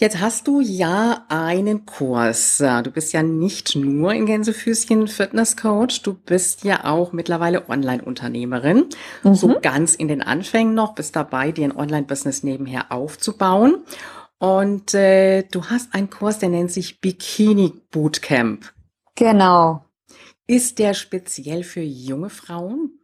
Jetzt 0.00 0.20
hast 0.20 0.46
du 0.46 0.60
ja 0.60 1.24
einen 1.28 1.84
Kurs. 1.84 2.58
Du 2.58 2.90
bist 2.92 3.12
ja 3.12 3.24
nicht 3.24 3.74
nur 3.74 4.12
in 4.12 4.26
Gänsefüßchen 4.26 5.08
Fitness 5.08 5.56
Coach, 5.56 6.02
du 6.02 6.14
bist 6.14 6.62
ja 6.62 6.84
auch 6.84 7.10
mittlerweile 7.10 7.68
Online-Unternehmerin. 7.68 8.90
Mhm. 9.24 9.34
So 9.34 9.58
ganz 9.60 9.96
in 9.96 10.06
den 10.06 10.22
Anfängen 10.22 10.74
noch, 10.74 10.94
bist 10.94 11.16
dabei, 11.16 11.50
dir 11.50 11.64
ein 11.64 11.76
Online-Business 11.76 12.44
nebenher 12.44 12.92
aufzubauen. 12.92 13.82
Und 14.38 14.94
äh, 14.94 15.42
du 15.42 15.64
hast 15.64 15.92
einen 15.92 16.10
Kurs, 16.10 16.38
der 16.38 16.50
nennt 16.50 16.70
sich 16.70 17.00
Bikini 17.00 17.72
Bootcamp. 17.90 18.72
Genau. 19.16 19.84
Ist 20.46 20.78
der 20.78 20.94
speziell 20.94 21.64
für 21.64 21.80
junge 21.80 22.30
Frauen? 22.30 23.00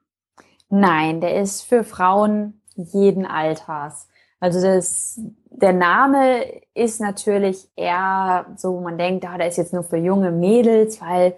Nein, 0.68 1.20
der 1.20 1.40
ist 1.40 1.62
für 1.62 1.82
Frauen 1.82 2.60
jeden 2.76 3.26
Alters. 3.26 4.06
Also 4.40 4.60
das, 4.60 5.20
der 5.50 5.72
Name 5.72 6.44
ist 6.74 7.00
natürlich 7.00 7.68
eher 7.76 8.46
so, 8.56 8.80
man 8.80 8.98
denkt, 8.98 9.24
ah, 9.24 9.36
ist 9.36 9.56
jetzt 9.56 9.72
nur 9.72 9.84
für 9.84 9.96
junge 9.96 10.30
Mädels, 10.30 11.00
weil 11.00 11.36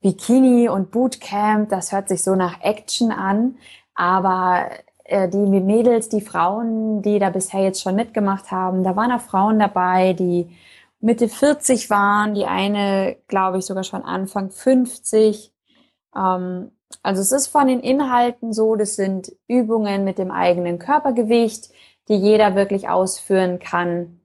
Bikini 0.00 0.68
und 0.68 0.90
Bootcamp, 0.90 1.70
das 1.70 1.92
hört 1.92 2.08
sich 2.08 2.22
so 2.22 2.34
nach 2.36 2.60
Action 2.62 3.10
an. 3.10 3.56
Aber 3.94 4.70
äh, 5.04 5.28
die 5.28 5.38
Mädels, 5.38 6.08
die 6.08 6.20
Frauen, 6.20 7.02
die 7.02 7.18
da 7.18 7.30
bisher 7.30 7.62
jetzt 7.62 7.82
schon 7.82 7.96
mitgemacht 7.96 8.50
haben, 8.50 8.84
da 8.84 8.94
waren 8.96 9.12
auch 9.12 9.20
Frauen 9.20 9.58
dabei, 9.58 10.12
die 10.12 10.56
Mitte 11.00 11.28
40 11.28 11.90
waren, 11.90 12.34
die 12.34 12.46
eine, 12.46 13.16
glaube 13.28 13.58
ich, 13.58 13.66
sogar 13.66 13.84
schon 13.84 14.02
Anfang 14.02 14.50
50. 14.50 15.52
Ähm, 16.16 16.72
also 17.02 17.22
es 17.22 17.32
ist 17.32 17.48
von 17.48 17.66
den 17.68 17.80
Inhalten 17.80 18.52
so, 18.52 18.76
das 18.76 18.96
sind 18.96 19.32
Übungen 19.48 20.04
mit 20.04 20.18
dem 20.18 20.30
eigenen 20.30 20.78
Körpergewicht, 20.78 21.70
die 22.08 22.16
jeder 22.16 22.54
wirklich 22.54 22.88
ausführen 22.88 23.58
kann. 23.58 24.20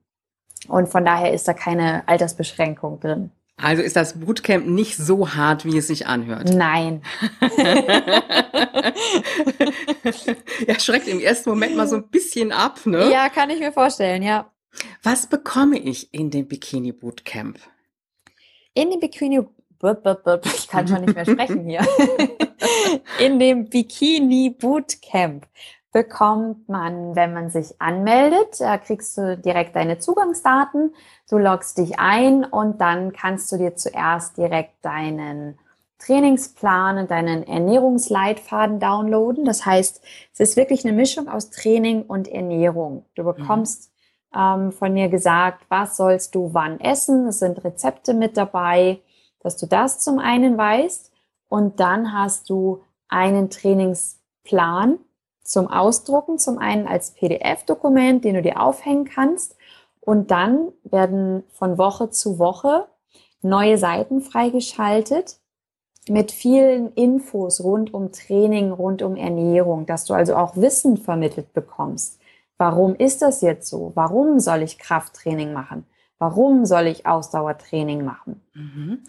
Und 0.68 0.88
von 0.88 1.04
daher 1.04 1.32
ist 1.32 1.48
da 1.48 1.54
keine 1.54 2.06
Altersbeschränkung 2.06 3.00
drin. 3.00 3.30
Also 3.56 3.82
ist 3.82 3.96
das 3.96 4.18
Bootcamp 4.18 4.66
nicht 4.66 4.96
so 4.96 5.34
hart, 5.34 5.64
wie 5.64 5.76
es 5.76 5.86
sich 5.86 6.06
anhört? 6.06 6.52
Nein. 6.52 7.02
ja, 10.66 10.74
schreckt 10.80 11.06
im 11.06 11.20
ersten 11.20 11.50
Moment 11.50 11.76
mal 11.76 11.86
so 11.86 11.96
ein 11.96 12.08
bisschen 12.08 12.50
ab, 12.50 12.80
ne? 12.86 13.10
Ja, 13.10 13.28
kann 13.28 13.50
ich 13.50 13.60
mir 13.60 13.72
vorstellen, 13.72 14.22
ja. 14.22 14.50
Was 15.02 15.26
bekomme 15.26 15.78
ich 15.78 16.12
in 16.14 16.30
dem 16.30 16.48
Bikini 16.48 16.92
Bootcamp? 16.92 17.58
In 18.74 18.90
dem 18.90 19.00
Bikini 19.00 19.42
ich 20.44 20.68
kann 20.68 20.86
schon 20.86 21.04
nicht 21.04 21.14
mehr 21.14 21.24
sprechen 21.24 21.68
hier. 21.68 21.86
In 23.18 23.38
dem 23.40 23.68
Bikini 23.68 24.50
Bootcamp 24.50 25.46
bekommt 25.92 26.68
man, 26.70 27.14
wenn 27.14 27.34
man 27.34 27.50
sich 27.50 27.80
anmeldet, 27.80 28.60
da 28.60 28.78
kriegst 28.78 29.16
du 29.18 29.36
direkt 29.36 29.76
deine 29.76 29.98
Zugangsdaten, 29.98 30.94
du 31.28 31.38
loggst 31.38 31.76
dich 31.78 32.00
ein 32.00 32.44
und 32.44 32.80
dann 32.80 33.12
kannst 33.12 33.52
du 33.52 33.58
dir 33.58 33.76
zuerst 33.76 34.38
direkt 34.38 34.84
deinen 34.84 35.58
Trainingsplan 35.98 36.98
und 36.98 37.10
deinen 37.10 37.46
Ernährungsleitfaden 37.46 38.80
downloaden. 38.80 39.44
Das 39.44 39.64
heißt, 39.64 40.02
es 40.32 40.40
ist 40.40 40.56
wirklich 40.56 40.84
eine 40.84 40.96
Mischung 40.96 41.28
aus 41.28 41.50
Training 41.50 42.02
und 42.02 42.26
Ernährung. 42.26 43.04
Du 43.14 43.22
bekommst 43.22 43.92
mhm. 44.34 44.40
ähm, 44.40 44.72
von 44.72 44.92
mir 44.94 45.08
gesagt, 45.10 45.64
was 45.68 45.96
sollst 45.96 46.34
du 46.34 46.54
wann 46.54 46.80
essen. 46.80 47.28
Es 47.28 47.38
sind 47.38 47.62
Rezepte 47.62 48.14
mit 48.14 48.36
dabei, 48.36 49.00
dass 49.40 49.56
du 49.58 49.66
das 49.66 50.00
zum 50.00 50.18
einen 50.18 50.56
weißt. 50.56 51.12
Und 51.48 51.80
dann 51.80 52.12
hast 52.12 52.50
du 52.50 52.82
einen 53.08 53.50
Trainingsplan, 53.50 54.98
zum 55.42 55.68
Ausdrucken, 55.68 56.38
zum 56.38 56.58
einen 56.58 56.86
als 56.86 57.12
PDF-Dokument, 57.12 58.24
den 58.24 58.34
du 58.34 58.42
dir 58.42 58.60
aufhängen 58.60 59.04
kannst. 59.04 59.56
Und 60.00 60.30
dann 60.30 60.72
werden 60.84 61.44
von 61.52 61.78
Woche 61.78 62.10
zu 62.10 62.38
Woche 62.38 62.86
neue 63.42 63.78
Seiten 63.78 64.20
freigeschaltet 64.20 65.38
mit 66.08 66.32
vielen 66.32 66.92
Infos 66.94 67.62
rund 67.62 67.94
um 67.94 68.12
Training, 68.12 68.72
rund 68.72 69.02
um 69.02 69.16
Ernährung, 69.16 69.86
dass 69.86 70.04
du 70.04 70.14
also 70.14 70.34
auch 70.34 70.56
Wissen 70.56 70.96
vermittelt 70.96 71.52
bekommst. 71.52 72.18
Warum 72.58 72.94
ist 72.94 73.22
das 73.22 73.40
jetzt 73.40 73.68
so? 73.68 73.92
Warum 73.94 74.40
soll 74.40 74.62
ich 74.62 74.78
Krafttraining 74.78 75.52
machen? 75.52 75.86
Warum 76.22 76.66
soll 76.66 76.86
ich 76.86 77.04
Ausdauertraining 77.04 78.04
machen? 78.04 78.40
Mhm. 78.54 79.00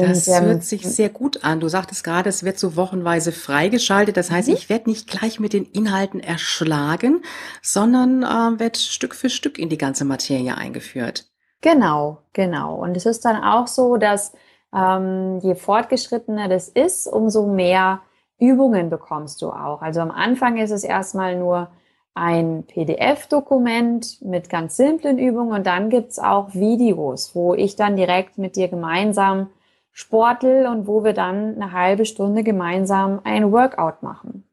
Das 0.00 0.28
ähm, 0.28 0.44
hört 0.44 0.64
sich 0.64 0.86
sehr 0.86 1.08
gut 1.08 1.42
an. 1.42 1.60
Du 1.60 1.68
sagtest 1.68 2.04
gerade, 2.04 2.28
es 2.28 2.44
wird 2.44 2.58
so 2.58 2.76
wochenweise 2.76 3.32
freigeschaltet. 3.32 4.18
Das 4.18 4.30
heißt, 4.30 4.48
mhm. 4.48 4.54
ich 4.54 4.68
werde 4.68 4.90
nicht 4.90 5.08
gleich 5.08 5.40
mit 5.40 5.54
den 5.54 5.64
Inhalten 5.64 6.20
erschlagen, 6.20 7.22
sondern 7.62 8.22
äh, 8.22 8.60
werde 8.60 8.78
Stück 8.78 9.14
für 9.14 9.30
Stück 9.30 9.58
in 9.58 9.70
die 9.70 9.78
ganze 9.78 10.04
Materie 10.04 10.58
eingeführt. 10.58 11.24
Genau, 11.62 12.18
genau. 12.34 12.74
Und 12.74 12.98
es 12.98 13.06
ist 13.06 13.24
dann 13.24 13.42
auch 13.42 13.66
so, 13.66 13.96
dass 13.96 14.34
ähm, 14.74 15.38
je 15.38 15.54
fortgeschrittener 15.54 16.48
das 16.48 16.68
ist, 16.68 17.06
umso 17.06 17.46
mehr 17.46 18.02
Übungen 18.38 18.90
bekommst 18.90 19.40
du 19.40 19.48
auch. 19.52 19.80
Also 19.80 20.00
am 20.00 20.10
Anfang 20.10 20.58
ist 20.58 20.72
es 20.72 20.84
erstmal 20.84 21.38
nur 21.38 21.70
ein 22.14 22.64
PDF-Dokument 22.64 24.22
mit 24.22 24.48
ganz 24.50 24.76
simplen 24.76 25.18
Übungen 25.18 25.52
und 25.52 25.66
dann 25.66 25.90
gibt's 25.90 26.18
auch 26.18 26.54
Videos, 26.54 27.34
wo 27.34 27.54
ich 27.54 27.76
dann 27.76 27.96
direkt 27.96 28.38
mit 28.38 28.56
dir 28.56 28.68
gemeinsam 28.68 29.48
sportel 29.92 30.66
und 30.66 30.86
wo 30.86 31.04
wir 31.04 31.12
dann 31.12 31.54
eine 31.54 31.72
halbe 31.72 32.04
Stunde 32.04 32.42
gemeinsam 32.42 33.20
ein 33.24 33.52
Workout 33.52 34.02
machen. 34.02 34.44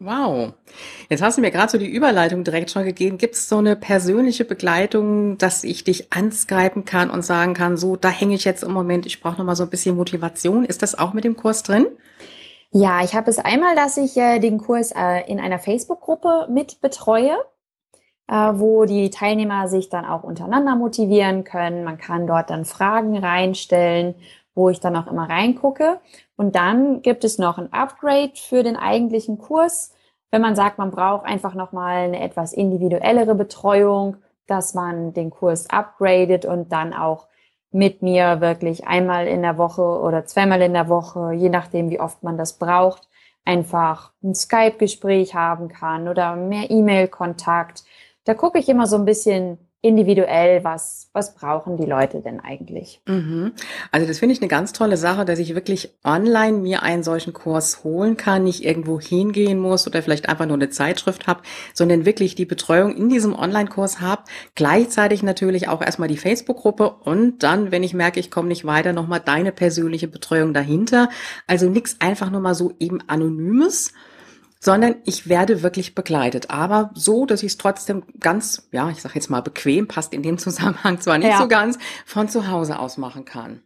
Wow. 0.00 0.52
Jetzt 1.08 1.22
hast 1.22 1.38
du 1.38 1.40
mir 1.40 1.50
gerade 1.50 1.70
so 1.70 1.78
die 1.78 1.88
Überleitung 1.88 2.44
direkt 2.44 2.70
schon 2.70 2.84
gegeben. 2.84 3.16
Gibt 3.16 3.36
es 3.36 3.48
so 3.48 3.58
eine 3.58 3.76
persönliche 3.76 4.44
Begleitung, 4.44 5.38
dass 5.38 5.64
ich 5.64 5.84
dich 5.84 6.12
anskypen 6.12 6.84
kann 6.84 7.10
und 7.10 7.24
sagen 7.24 7.54
kann, 7.54 7.76
so, 7.76 7.96
da 7.96 8.10
hänge 8.10 8.34
ich 8.34 8.44
jetzt 8.44 8.64
im 8.64 8.72
Moment, 8.72 9.06
ich 9.06 9.22
brauche 9.22 9.38
noch 9.38 9.44
mal 9.44 9.56
so 9.56 9.62
ein 9.62 9.70
bisschen 9.70 9.96
Motivation. 9.96 10.64
Ist 10.64 10.82
das 10.82 10.98
auch 10.98 11.14
mit 11.14 11.24
dem 11.24 11.36
Kurs 11.36 11.62
drin? 11.62 11.86
Ja, 12.76 13.04
ich 13.04 13.14
habe 13.14 13.30
es 13.30 13.38
einmal, 13.38 13.76
dass 13.76 13.96
ich 13.96 14.16
äh, 14.16 14.40
den 14.40 14.58
Kurs 14.58 14.90
äh, 14.90 15.20
in 15.30 15.38
einer 15.38 15.60
Facebook-Gruppe 15.60 16.48
mit 16.50 16.80
betreue, 16.80 17.36
äh, 18.26 18.34
wo 18.34 18.84
die 18.84 19.10
Teilnehmer 19.10 19.68
sich 19.68 19.90
dann 19.90 20.04
auch 20.04 20.24
untereinander 20.24 20.74
motivieren 20.74 21.44
können. 21.44 21.84
Man 21.84 21.98
kann 21.98 22.26
dort 22.26 22.50
dann 22.50 22.64
Fragen 22.64 23.16
reinstellen, 23.16 24.16
wo 24.56 24.70
ich 24.70 24.80
dann 24.80 24.96
auch 24.96 25.06
immer 25.06 25.28
reingucke. 25.30 26.00
Und 26.36 26.56
dann 26.56 27.00
gibt 27.02 27.22
es 27.22 27.38
noch 27.38 27.58
ein 27.58 27.72
Upgrade 27.72 28.32
für 28.34 28.64
den 28.64 28.76
eigentlichen 28.76 29.38
Kurs, 29.38 29.94
wenn 30.32 30.42
man 30.42 30.56
sagt, 30.56 30.78
man 30.78 30.90
braucht 30.90 31.26
einfach 31.26 31.54
nochmal 31.54 32.06
eine 32.06 32.20
etwas 32.20 32.52
individuellere 32.52 33.36
Betreuung, 33.36 34.16
dass 34.48 34.74
man 34.74 35.12
den 35.12 35.30
Kurs 35.30 35.70
upgradet 35.70 36.44
und 36.44 36.72
dann 36.72 36.92
auch 36.92 37.28
mit 37.74 38.02
mir 38.02 38.40
wirklich 38.40 38.86
einmal 38.86 39.26
in 39.26 39.42
der 39.42 39.58
Woche 39.58 39.82
oder 39.82 40.24
zweimal 40.26 40.62
in 40.62 40.74
der 40.74 40.88
Woche, 40.88 41.32
je 41.32 41.48
nachdem, 41.48 41.90
wie 41.90 41.98
oft 41.98 42.22
man 42.22 42.38
das 42.38 42.56
braucht, 42.56 43.08
einfach 43.44 44.12
ein 44.22 44.34
Skype-Gespräch 44.34 45.34
haben 45.34 45.66
kann 45.68 46.06
oder 46.06 46.36
mehr 46.36 46.70
E-Mail-Kontakt. 46.70 47.82
Da 48.24 48.34
gucke 48.34 48.60
ich 48.60 48.68
immer 48.68 48.86
so 48.86 48.96
ein 48.96 49.04
bisschen, 49.04 49.58
individuell, 49.84 50.64
was, 50.64 51.10
was 51.12 51.34
brauchen 51.34 51.76
die 51.76 51.84
Leute 51.84 52.22
denn 52.22 52.40
eigentlich? 52.40 53.02
Mhm. 53.06 53.52
Also 53.92 54.06
das 54.06 54.18
finde 54.18 54.32
ich 54.32 54.40
eine 54.40 54.48
ganz 54.48 54.72
tolle 54.72 54.96
Sache, 54.96 55.26
dass 55.26 55.38
ich 55.38 55.54
wirklich 55.54 55.94
online 56.02 56.56
mir 56.56 56.82
einen 56.82 57.02
solchen 57.02 57.34
Kurs 57.34 57.84
holen 57.84 58.16
kann, 58.16 58.44
nicht 58.44 58.64
irgendwo 58.64 58.98
hingehen 58.98 59.58
muss 59.58 59.86
oder 59.86 60.02
vielleicht 60.02 60.26
einfach 60.26 60.46
nur 60.46 60.56
eine 60.56 60.70
Zeitschrift 60.70 61.26
habe, 61.26 61.42
sondern 61.74 62.06
wirklich 62.06 62.34
die 62.34 62.46
Betreuung 62.46 62.96
in 62.96 63.10
diesem 63.10 63.34
Online-Kurs 63.38 64.00
habe. 64.00 64.22
Gleichzeitig 64.54 65.22
natürlich 65.22 65.68
auch 65.68 65.82
erstmal 65.82 66.08
die 66.08 66.16
Facebook-Gruppe 66.16 66.88
und 66.88 67.42
dann, 67.42 67.70
wenn 67.70 67.82
ich 67.82 67.92
merke, 67.92 68.20
ich 68.20 68.30
komme 68.30 68.48
nicht 68.48 68.64
weiter, 68.64 68.94
nochmal 68.94 69.20
deine 69.20 69.52
persönliche 69.52 70.08
Betreuung 70.08 70.54
dahinter. 70.54 71.10
Also 71.46 71.68
nichts 71.68 71.96
einfach 72.00 72.30
nur 72.30 72.40
mal 72.40 72.54
so 72.54 72.72
eben 72.78 73.00
Anonymes, 73.06 73.92
sondern 74.64 74.96
ich 75.04 75.28
werde 75.28 75.62
wirklich 75.62 75.94
begleitet. 75.94 76.48
Aber 76.48 76.90
so, 76.94 77.26
dass 77.26 77.42
ich 77.42 77.52
es 77.52 77.58
trotzdem 77.58 78.02
ganz, 78.18 78.66
ja, 78.72 78.88
ich 78.88 79.02
sage 79.02 79.14
jetzt 79.16 79.28
mal 79.28 79.42
bequem, 79.42 79.86
passt 79.88 80.14
in 80.14 80.22
dem 80.22 80.38
Zusammenhang 80.44 81.00
zwar 81.00 81.18
nicht 81.18 81.28
ja. 81.28 81.38
so 81.38 81.48
ganz, 81.48 81.78
von 82.06 82.28
zu 82.28 82.50
Hause 82.50 82.78
aus 82.78 82.96
machen 82.96 83.26
kann. 83.26 83.62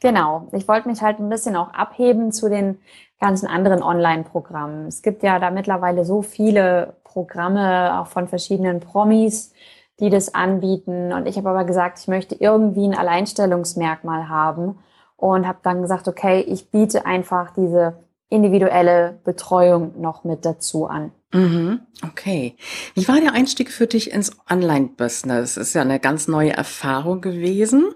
Genau. 0.00 0.48
Ich 0.52 0.66
wollte 0.66 0.88
mich 0.88 1.02
halt 1.02 1.20
ein 1.20 1.28
bisschen 1.28 1.54
auch 1.54 1.74
abheben 1.74 2.32
zu 2.32 2.48
den 2.48 2.78
ganzen 3.20 3.46
anderen 3.46 3.82
Online-Programmen. 3.82 4.86
Es 4.86 5.02
gibt 5.02 5.22
ja 5.22 5.38
da 5.38 5.50
mittlerweile 5.50 6.04
so 6.04 6.22
viele 6.22 6.96
Programme, 7.04 8.00
auch 8.00 8.06
von 8.06 8.26
verschiedenen 8.26 8.80
Promis, 8.80 9.52
die 10.00 10.08
das 10.08 10.34
anbieten. 10.34 11.12
Und 11.12 11.28
ich 11.28 11.36
habe 11.36 11.50
aber 11.50 11.64
gesagt, 11.64 11.98
ich 12.00 12.08
möchte 12.08 12.34
irgendwie 12.34 12.88
ein 12.88 12.96
Alleinstellungsmerkmal 12.96 14.30
haben 14.30 14.78
und 15.16 15.46
habe 15.46 15.58
dann 15.62 15.82
gesagt, 15.82 16.08
okay, 16.08 16.40
ich 16.40 16.70
biete 16.70 17.04
einfach 17.04 17.52
diese 17.52 18.02
individuelle 18.32 19.20
Betreuung 19.24 20.00
noch 20.00 20.24
mit 20.24 20.44
dazu 20.44 20.86
an. 20.86 21.12
Mhm, 21.32 21.80
okay. 22.04 22.56
Wie 22.94 23.06
war 23.08 23.20
der 23.20 23.32
Einstieg 23.32 23.70
für 23.70 23.86
dich 23.86 24.12
ins 24.12 24.36
Online-Business? 24.50 25.56
Ist 25.56 25.74
ja 25.74 25.82
eine 25.82 26.00
ganz 26.00 26.28
neue 26.28 26.52
Erfahrung 26.52 27.20
gewesen. 27.20 27.94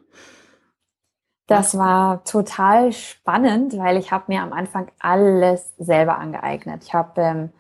Das 1.46 1.78
war 1.78 2.24
total 2.24 2.92
spannend, 2.92 3.78
weil 3.78 3.96
ich 3.96 4.10
habe 4.10 4.24
mir 4.28 4.42
am 4.42 4.52
Anfang 4.52 4.90
alles 4.98 5.74
selber 5.78 6.18
angeeignet. 6.18 6.82
Ich 6.84 6.92
habe 6.92 7.20
ähm, 7.20 7.50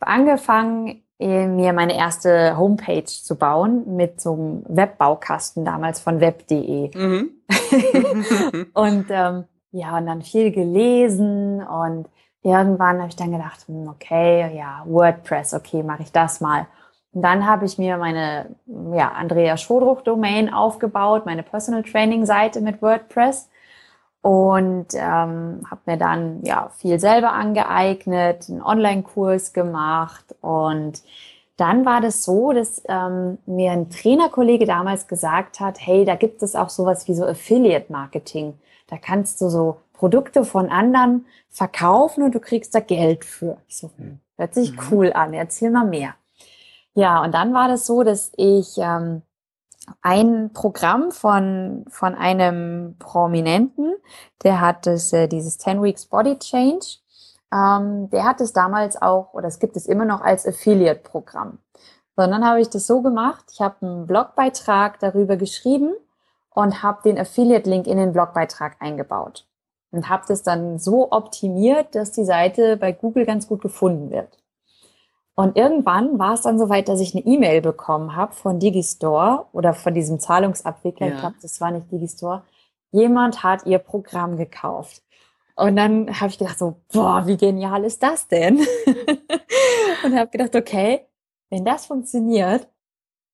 angefangen, 0.00 1.02
mir 1.18 1.72
meine 1.72 1.96
erste 1.96 2.58
Homepage 2.58 3.04
zu 3.04 3.36
bauen 3.36 3.96
mit 3.96 4.20
so 4.20 4.34
einem 4.34 4.64
Webbaukasten 4.68 5.64
damals 5.64 6.00
von 6.00 6.20
web.de. 6.20 6.90
Mhm. 6.94 7.30
und 8.74 9.06
ähm, 9.08 9.44
ja, 9.70 9.96
und 9.96 10.06
dann 10.06 10.22
viel 10.22 10.52
gelesen 10.52 11.62
und 11.62 12.08
irgendwann 12.46 12.98
habe 12.98 13.08
ich 13.08 13.16
dann 13.16 13.32
gedacht, 13.32 13.66
hm, 13.66 13.88
okay, 13.88 14.56
ja, 14.56 14.82
WordPress, 14.86 15.54
okay, 15.54 15.82
mache 15.82 16.02
ich 16.02 16.12
das 16.12 16.40
mal. 16.40 16.66
Und 17.12 17.22
dann 17.22 17.46
habe 17.46 17.64
ich 17.64 17.78
mir 17.78 17.96
meine 17.96 18.56
ja, 18.94 19.12
Andrea 19.12 19.56
Schodruch-Domain 19.56 20.52
aufgebaut, 20.52 21.26
meine 21.26 21.42
Personal 21.42 21.82
Training-Seite 21.82 22.60
mit 22.60 22.82
WordPress 22.82 23.48
und 24.20 24.88
ähm, 24.94 25.62
habe 25.70 25.80
mir 25.86 25.96
dann 25.96 26.42
ja 26.44 26.70
viel 26.76 26.98
selber 27.00 27.32
angeeignet, 27.32 28.46
einen 28.48 28.62
Online-Kurs 28.62 29.52
gemacht 29.52 30.34
und 30.40 31.02
dann 31.56 31.86
war 31.86 32.02
das 32.02 32.22
so, 32.22 32.52
dass 32.52 32.82
ähm, 32.86 33.38
mir 33.46 33.72
ein 33.72 33.88
Trainerkollege 33.88 34.66
damals 34.66 35.08
gesagt 35.08 35.58
hat, 35.58 35.78
hey, 35.80 36.04
da 36.04 36.14
gibt 36.14 36.42
es 36.42 36.54
auch 36.54 36.68
sowas 36.68 37.08
wie 37.08 37.14
so 37.14 37.24
Affiliate-Marketing. 37.24 38.58
Da 38.88 38.98
kannst 38.98 39.40
du 39.40 39.48
so 39.48 39.78
Produkte 39.96 40.44
von 40.44 40.68
anderen 40.68 41.26
verkaufen 41.48 42.22
und 42.22 42.34
du 42.34 42.40
kriegst 42.40 42.74
da 42.74 42.80
Geld 42.80 43.24
für. 43.24 43.58
Ich 43.66 43.78
so, 43.78 43.90
hm, 43.96 44.20
hört 44.36 44.54
sich 44.54 44.72
mhm. 44.72 44.80
cool 44.90 45.12
an, 45.12 45.32
erzähl 45.32 45.70
mal 45.70 45.86
mehr. 45.86 46.14
Ja, 46.94 47.22
und 47.22 47.32
dann 47.34 47.52
war 47.52 47.68
das 47.68 47.86
so, 47.86 48.02
dass 48.02 48.32
ich 48.36 48.78
ähm, 48.78 49.22
ein 50.02 50.52
Programm 50.52 51.10
von, 51.10 51.84
von 51.88 52.14
einem 52.14 52.96
Prominenten, 52.98 53.94
der 54.44 54.60
hat 54.60 54.86
das, 54.86 55.12
äh, 55.12 55.28
dieses 55.28 55.58
10 55.58 55.82
Weeks 55.82 56.06
Body 56.06 56.38
Change, 56.38 56.86
ähm, 57.52 58.10
der 58.10 58.24
hat 58.24 58.40
es 58.40 58.52
damals 58.52 59.00
auch, 59.00 59.32
oder 59.34 59.48
es 59.48 59.58
gibt 59.58 59.76
es 59.76 59.86
immer 59.86 60.04
noch 60.04 60.20
als 60.20 60.46
Affiliate-Programm. 60.46 61.58
Und 62.18 62.30
dann 62.30 62.46
habe 62.46 62.60
ich 62.60 62.70
das 62.70 62.86
so 62.86 63.02
gemacht, 63.02 63.44
ich 63.52 63.60
habe 63.60 63.86
einen 63.86 64.06
Blogbeitrag 64.06 64.98
darüber 65.00 65.36
geschrieben 65.36 65.92
und 66.50 66.82
habe 66.82 67.02
den 67.04 67.18
Affiliate-Link 67.18 67.86
in 67.86 67.98
den 67.98 68.12
Blogbeitrag 68.12 68.76
eingebaut 68.80 69.46
und 69.96 70.08
habe 70.08 70.24
das 70.28 70.42
dann 70.42 70.78
so 70.78 71.10
optimiert, 71.10 71.94
dass 71.94 72.12
die 72.12 72.24
Seite 72.24 72.76
bei 72.76 72.92
Google 72.92 73.24
ganz 73.24 73.48
gut 73.48 73.62
gefunden 73.62 74.10
wird. 74.10 74.38
Und 75.34 75.56
irgendwann 75.56 76.18
war 76.18 76.34
es 76.34 76.42
dann 76.42 76.58
soweit, 76.58 76.88
dass 76.88 77.00
ich 77.00 77.14
eine 77.14 77.24
E-Mail 77.26 77.60
bekommen 77.60 78.16
habe 78.16 78.34
von 78.34 78.58
Digistore 78.58 79.46
oder 79.52 79.74
von 79.74 79.94
diesem 79.94 80.18
Zahlungsabwickler. 80.18 81.08
Ja. 81.08 81.14
Ich 81.14 81.20
glaube, 81.20 81.36
das 81.42 81.60
war 81.60 81.70
nicht 81.70 81.90
Digistore. 81.90 82.42
Jemand 82.90 83.42
hat 83.42 83.66
ihr 83.66 83.78
Programm 83.78 84.36
gekauft. 84.36 85.02
Und 85.54 85.76
dann 85.76 86.20
habe 86.20 86.30
ich 86.30 86.38
gedacht 86.38 86.58
so, 86.58 86.76
boah, 86.92 87.26
wie 87.26 87.36
genial 87.36 87.84
ist 87.84 88.02
das 88.02 88.28
denn? 88.28 88.58
und 90.04 90.16
habe 90.16 90.30
gedacht, 90.30 90.54
okay, 90.54 91.06
wenn 91.50 91.64
das 91.64 91.86
funktioniert, 91.86 92.68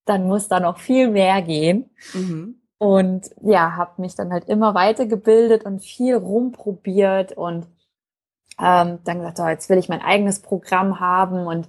dann 0.05 0.27
muss 0.27 0.49
da 0.49 0.61
noch 0.61 0.79
viel 0.79 1.09
mehr 1.09 1.43
gehen. 1.43 1.91
Mhm. 2.15 2.62
Und 2.83 3.31
ja, 3.41 3.77
habe 3.77 4.03
mich 4.03 4.17
dann 4.17 4.33
halt 4.33 4.49
immer 4.49 4.75
weitergebildet 4.75 5.65
und 5.65 5.85
viel 5.85 6.17
rumprobiert 6.17 7.31
und 7.31 7.69
ähm, 8.61 8.99
dann 9.05 9.19
gesagt, 9.19 9.39
oh, 9.39 9.47
jetzt 9.47 9.71
will 9.71 9.79
ich 9.79 9.89
mein 9.89 10.03
eigenes 10.03 10.41
Programm 10.41 10.99
haben. 10.99 11.47
Und 11.47 11.69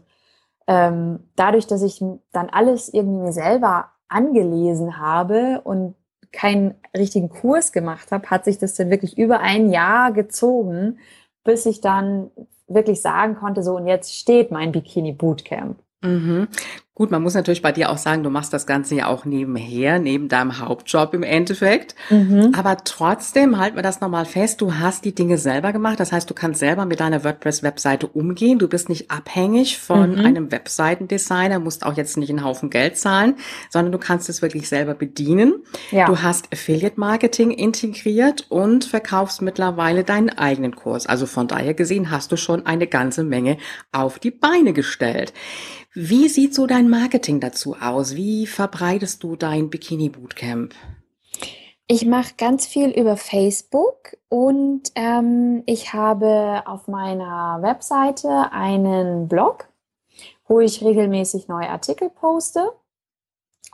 ähm, 0.65 1.19
dadurch, 1.35 1.67
dass 1.67 1.83
ich 1.83 2.03
dann 2.31 2.49
alles 2.49 2.91
irgendwie 2.91 3.19
mir 3.19 3.31
selber 3.31 3.91
angelesen 4.07 4.97
habe 4.97 5.61
und 5.63 5.93
keinen 6.31 6.73
richtigen 6.97 7.29
Kurs 7.29 7.71
gemacht 7.71 8.11
habe, 8.11 8.31
hat 8.31 8.43
sich 8.43 8.57
das 8.57 8.73
dann 8.73 8.89
wirklich 8.89 9.15
über 9.15 9.39
ein 9.39 9.69
Jahr 9.69 10.13
gezogen, 10.13 10.97
bis 11.43 11.67
ich 11.67 11.79
dann 11.79 12.31
wirklich 12.67 13.03
sagen 13.03 13.35
konnte, 13.35 13.61
so 13.61 13.75
und 13.75 13.85
jetzt 13.85 14.15
steht 14.15 14.49
mein 14.49 14.71
Bikini 14.71 15.11
Bootcamp. 15.11 15.77
Mhm. 16.01 16.47
Gut, 16.95 17.09
man 17.09 17.23
muss 17.23 17.33
natürlich 17.33 17.63
bei 17.63 17.71
dir 17.71 17.89
auch 17.89 17.97
sagen, 17.97 18.21
du 18.21 18.29
machst 18.29 18.53
das 18.53 18.67
Ganze 18.67 18.93
ja 18.93 19.07
auch 19.07 19.25
nebenher, 19.25 19.97
neben 19.97 20.27
deinem 20.27 20.59
Hauptjob 20.59 21.15
im 21.15 21.23
Endeffekt. 21.23 21.95
Mhm. 22.11 22.51
Aber 22.55 22.77
trotzdem, 22.83 23.57
halten 23.57 23.75
wir 23.75 23.81
das 23.81 23.99
nochmal 23.99 24.25
fest, 24.25 24.61
du 24.61 24.75
hast 24.75 25.03
die 25.03 25.15
Dinge 25.15 25.39
selber 25.39 25.73
gemacht. 25.73 25.99
Das 25.99 26.11
heißt, 26.11 26.29
du 26.29 26.35
kannst 26.35 26.59
selber 26.59 26.85
mit 26.85 26.99
deiner 26.99 27.23
WordPress-Webseite 27.23 28.05
umgehen. 28.05 28.59
Du 28.59 28.67
bist 28.67 28.89
nicht 28.89 29.09
abhängig 29.09 29.79
von 29.79 30.17
mhm. 30.17 30.19
einem 30.23 30.51
Webseitendesigner, 30.51 31.57
musst 31.57 31.83
auch 31.83 31.97
jetzt 31.97 32.15
nicht 32.17 32.29
einen 32.29 32.43
Haufen 32.43 32.69
Geld 32.69 32.95
zahlen, 32.95 33.37
sondern 33.71 33.91
du 33.91 33.97
kannst 33.97 34.29
es 34.29 34.43
wirklich 34.43 34.69
selber 34.69 34.93
bedienen. 34.93 35.63
Ja. 35.89 36.05
Du 36.05 36.21
hast 36.21 36.53
Affiliate-Marketing 36.53 37.49
integriert 37.49 38.45
und 38.49 38.85
verkaufst 38.85 39.41
mittlerweile 39.41 40.03
deinen 40.03 40.29
eigenen 40.29 40.75
Kurs. 40.75 41.07
Also 41.07 41.25
von 41.25 41.47
daher 41.47 41.73
gesehen 41.73 42.11
hast 42.11 42.31
du 42.31 42.37
schon 42.37 42.67
eine 42.67 42.85
ganze 42.85 43.23
Menge 43.23 43.57
auf 43.91 44.19
die 44.19 44.29
Beine 44.29 44.73
gestellt. 44.73 45.33
Wie 45.95 46.27
sieht 46.27 46.55
so 46.55 46.65
dein 46.65 46.82
Marketing 46.89 47.39
dazu 47.39 47.75
aus? 47.79 48.15
Wie 48.15 48.47
verbreitest 48.47 49.23
du 49.23 49.35
dein 49.35 49.69
Bikini 49.69 50.09
Bootcamp? 50.09 50.73
Ich 51.87 52.05
mache 52.05 52.35
ganz 52.37 52.65
viel 52.65 52.89
über 52.89 53.17
Facebook 53.17 54.17
und 54.29 54.91
ähm, 54.95 55.63
ich 55.65 55.93
habe 55.93 56.63
auf 56.65 56.87
meiner 56.87 57.59
Webseite 57.61 58.51
einen 58.51 59.27
Blog, 59.27 59.67
wo 60.47 60.59
ich 60.59 60.83
regelmäßig 60.83 61.47
neue 61.47 61.69
Artikel 61.69 62.09
poste 62.09 62.71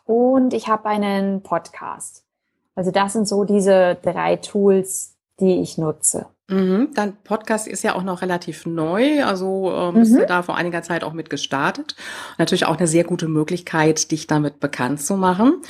und 0.06 0.54
ich 0.54 0.68
habe 0.68 0.90
einen 0.90 1.44
Podcast. 1.44 2.26
Also 2.74 2.92
das 2.92 3.14
sind 3.14 3.28
so 3.28 3.44
diese 3.44 3.96
drei 4.02 4.38
Tools, 4.38 5.16
die 5.40 5.62
ich 5.62 5.78
nutze. 5.78 6.26
Mhm, 6.50 6.90
dein 6.96 7.16
Podcast 7.24 7.68
ist 7.68 7.84
ja 7.84 7.96
auch 7.96 8.04
noch 8.04 8.22
relativ 8.22 8.66
neu, 8.66 9.24
also 9.24 9.72
ähm, 9.72 9.94
bist 9.96 10.14
mhm. 10.14 10.18
du 10.18 10.26
da 10.26 10.42
vor 10.42 10.58
einiger 10.58 10.82
Zeit 10.82 11.04
auch 11.04 11.14
mit 11.14 11.30
gestartet. 11.30 11.96
natürlich 12.38 12.66
auch 12.66 12.78
eine 12.78 12.88
sehr 12.88 13.04
gute 13.04 13.28
Möglichkeit, 13.28 14.12
dich 14.12 14.26
damit 14.26 14.60
bekannt 14.60 15.02
zu 15.02 15.16
machen. 15.16 15.62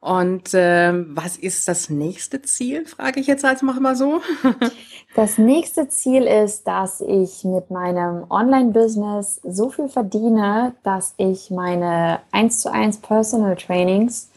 Und 0.00 0.52
äh, 0.52 0.92
was 1.14 1.38
ist 1.38 1.66
das 1.66 1.88
nächste 1.88 2.42
Ziel, 2.42 2.84
frage 2.84 3.20
ich 3.20 3.26
jetzt 3.26 3.42
als 3.42 3.62
mach 3.62 3.80
mal 3.80 3.96
so. 3.96 4.20
das 5.16 5.38
nächste 5.38 5.88
Ziel 5.88 6.24
ist, 6.24 6.66
dass 6.66 7.00
ich 7.00 7.44
mit 7.44 7.70
meinem 7.70 8.26
Online-Business 8.28 9.40
so 9.44 9.70
viel 9.70 9.88
verdiene, 9.88 10.74
dass 10.82 11.14
ich 11.16 11.50
meine 11.50 12.20
1 12.32 12.60
zu 12.60 12.70
1 12.70 12.98
Personal 12.98 13.56
Trainings 13.56 14.30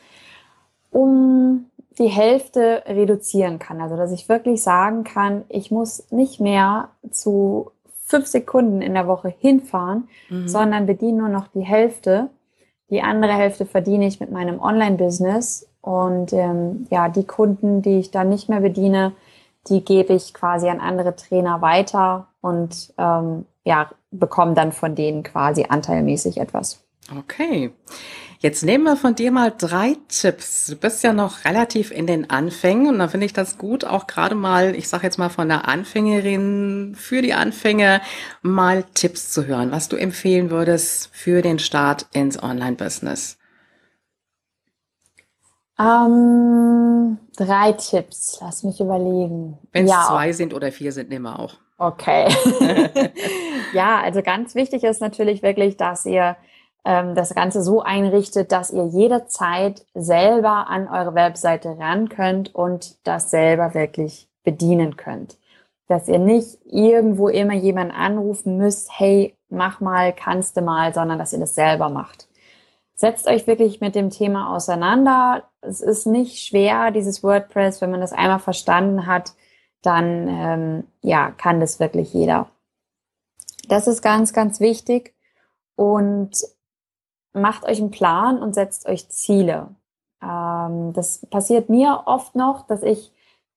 um 0.91 1.65
die 1.99 2.07
Hälfte 2.07 2.83
reduzieren 2.85 3.59
kann. 3.59 3.81
Also 3.81 3.95
dass 3.97 4.11
ich 4.11 4.29
wirklich 4.29 4.61
sagen 4.61 5.03
kann, 5.03 5.45
ich 5.49 5.71
muss 5.71 6.11
nicht 6.11 6.39
mehr 6.39 6.89
zu 7.11 7.71
fünf 8.05 8.27
Sekunden 8.27 8.81
in 8.81 8.93
der 8.93 9.07
Woche 9.07 9.33
hinfahren, 9.39 10.07
mhm. 10.29 10.47
sondern 10.47 10.85
bediene 10.85 11.17
nur 11.19 11.29
noch 11.29 11.47
die 11.47 11.61
Hälfte. 11.61 12.29
Die 12.89 13.01
andere 13.01 13.33
Hälfte 13.33 13.65
verdiene 13.65 14.07
ich 14.07 14.19
mit 14.19 14.31
meinem 14.31 14.59
Online-Business. 14.59 15.67
Und 15.81 16.33
ähm, 16.33 16.87
ja, 16.89 17.09
die 17.09 17.25
Kunden, 17.25 17.81
die 17.81 17.99
ich 17.99 18.11
dann 18.11 18.29
nicht 18.29 18.49
mehr 18.49 18.61
bediene, 18.61 19.13
die 19.67 19.83
gebe 19.83 20.13
ich 20.13 20.33
quasi 20.33 20.69
an 20.69 20.79
andere 20.79 21.15
Trainer 21.15 21.61
weiter 21.61 22.27
und 22.41 22.93
ähm, 22.97 23.45
ja, 23.65 23.89
bekomme 24.11 24.53
dann 24.53 24.71
von 24.71 24.95
denen 24.95 25.23
quasi 25.23 25.65
anteilmäßig 25.67 26.37
etwas. 26.37 26.83
Okay. 27.17 27.71
Jetzt 28.39 28.63
nehmen 28.63 28.83
wir 28.83 28.95
von 28.95 29.15
dir 29.15 29.31
mal 29.31 29.51
drei 29.57 29.97
Tipps. 30.09 30.67
Du 30.67 30.75
bist 30.75 31.03
ja 31.03 31.11
noch 31.11 31.43
relativ 31.43 31.89
in 31.91 32.05
den 32.05 32.29
Anfängen 32.29 32.87
und 32.87 32.99
da 32.99 33.07
finde 33.07 33.25
ich 33.25 33.33
das 33.33 33.57
gut, 33.57 33.83
auch 33.83 34.05
gerade 34.05 34.35
mal, 34.35 34.75
ich 34.75 34.87
sage 34.89 35.03
jetzt 35.03 35.17
mal 35.17 35.29
von 35.29 35.47
der 35.47 35.67
Anfängerin 35.67 36.93
für 36.95 37.23
die 37.23 37.33
Anfänger 37.33 37.99
mal 38.43 38.83
Tipps 38.93 39.31
zu 39.31 39.47
hören, 39.47 39.71
was 39.71 39.89
du 39.89 39.95
empfehlen 39.95 40.51
würdest 40.51 41.09
für 41.13 41.41
den 41.41 41.57
Start 41.57 42.05
ins 42.13 42.41
Online-Business. 42.41 43.39
Ähm, 45.79 47.17
drei 47.35 47.71
Tipps, 47.71 48.37
lass 48.41 48.63
mich 48.63 48.79
überlegen. 48.79 49.57
Wenn 49.71 49.85
es 49.85 49.91
ja, 49.91 50.05
zwei 50.09 50.31
sind 50.31 50.53
oder 50.53 50.71
vier 50.71 50.91
sind, 50.91 51.09
nehmen 51.09 51.25
wir 51.25 51.39
auch. 51.39 51.55
Okay. 51.79 52.27
ja, 53.73 53.99
also 54.01 54.21
ganz 54.21 54.53
wichtig 54.53 54.83
ist 54.83 55.01
natürlich 55.01 55.41
wirklich, 55.41 55.75
dass 55.75 56.05
ihr 56.05 56.35
ähm, 56.87 57.15
das 57.15 57.35
Ganze 57.35 57.61
so 57.61 57.81
einrichtet, 57.81 58.53
dass 58.53 58.71
ihr 58.71 58.85
jederzeit 58.85 59.85
selber 59.93 60.67
an 60.69 60.87
eure 60.87 61.13
Webseite 61.15 61.77
ran 61.77 62.07
könnt 62.07 62.55
und 62.55 62.95
das 63.05 63.29
selber 63.29 63.73
wirklich 63.73 64.29
bedienen 64.43 64.95
könnt. 64.95 65.37
Dass 65.89 66.07
ihr 66.07 66.17
nicht 66.17 66.59
irgendwo 66.65 67.27
immer 67.27 67.55
jemanden 67.55 67.93
anrufen 67.93 68.55
müsst, 68.55 68.89
hey, 68.97 69.35
mach 69.49 69.81
mal, 69.81 70.13
kannst 70.13 70.55
du 70.55 70.61
mal, 70.61 70.93
sondern 70.93 71.19
dass 71.19 71.33
ihr 71.33 71.39
das 71.39 71.55
selber 71.55 71.89
macht. 71.89 72.29
Setzt 72.95 73.27
euch 73.27 73.47
wirklich 73.47 73.81
mit 73.81 73.93
dem 73.93 74.09
Thema 74.09 74.55
auseinander. 74.55 75.43
Es 75.59 75.81
ist 75.81 76.07
nicht 76.07 76.39
schwer, 76.39 76.91
dieses 76.91 77.21
WordPress, 77.21 77.81
wenn 77.81 77.91
man 77.91 78.01
das 78.01 78.13
einmal 78.13 78.39
verstanden 78.39 79.05
hat, 79.07 79.33
dann 79.81 80.27
ähm, 80.29 80.83
ja, 81.01 81.31
kann 81.31 81.59
das 81.59 81.81
wirklich 81.81 82.13
jeder. 82.13 82.47
Das 83.67 83.87
ist 83.87 84.01
ganz, 84.01 84.31
ganz 84.31 84.61
wichtig. 84.61 85.13
Und 85.75 86.31
macht 87.37 87.65
euch 87.65 87.79
einen 87.79 87.91
Plan 87.91 88.41
und 88.41 88.53
setzt 88.53 88.87
euch 88.87 89.09
Ziele. 89.09 89.75
Ähm, 90.21 90.93
das 90.93 91.25
passiert 91.27 91.69
mir 91.69 92.03
oft 92.05 92.35
noch, 92.35 92.65
dass 92.67 92.83
ich 92.83 93.11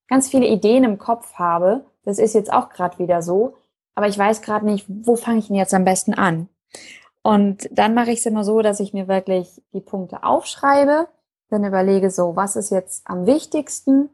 ganz 0.09 0.29
viele 0.29 0.47
Ideen 0.47 0.85
im 0.85 0.99
Kopf 0.99 1.35
habe. 1.35 1.85
Das 2.05 2.19
ist 2.19 2.35
jetzt 2.35 2.53
auch 2.53 2.71
gerade 2.71 2.99
wieder 2.99 3.23
so. 3.23 3.57
Aber 3.95 4.09
ich 4.09 4.19
weiß 4.19 4.43
gerade 4.43 4.67
nicht, 4.67 4.87
wo 4.89 5.17
fange 5.17 5.39
ich 5.39 5.49
denn 5.49 5.57
jetzt 5.57 5.75
am 5.75 5.85
besten 5.85 6.15
an? 6.15 6.49
Und 7.23 7.69
dann 7.73 7.95
mache 7.95 8.11
ich 8.13 8.21
es 8.21 8.27
immer 8.27 8.45
so, 8.45 8.63
dass 8.63 8.81
ich 8.81 8.95
mir 8.95 9.09
wirklich 9.09 9.63
die 9.73 9.81
Punkte 9.81 10.25
aufschreibe, 10.25 11.09
dann 11.51 11.65
überlege 11.65 12.11
so, 12.11 12.37
was 12.37 12.57
ist 12.57 12.71
jetzt 12.71 13.03
am 13.07 13.27
wichtigsten 13.27 14.09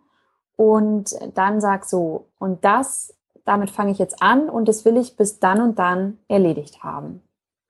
und 0.57 1.15
dann 1.35 1.61
sag 1.61 1.85
so, 1.85 2.29
und 2.39 2.65
das, 2.65 3.15
damit 3.45 3.71
fange 3.71 3.93
ich 3.93 3.99
jetzt 3.99 4.23
an 4.23 4.49
und 4.49 4.67
das 4.67 4.85
will 4.85 4.97
ich 4.97 5.17
bis 5.17 5.39
dann 5.39 5.61
und 5.61 5.79
dann 5.79 6.19
erledigt 6.29 6.83
haben. 6.83 7.23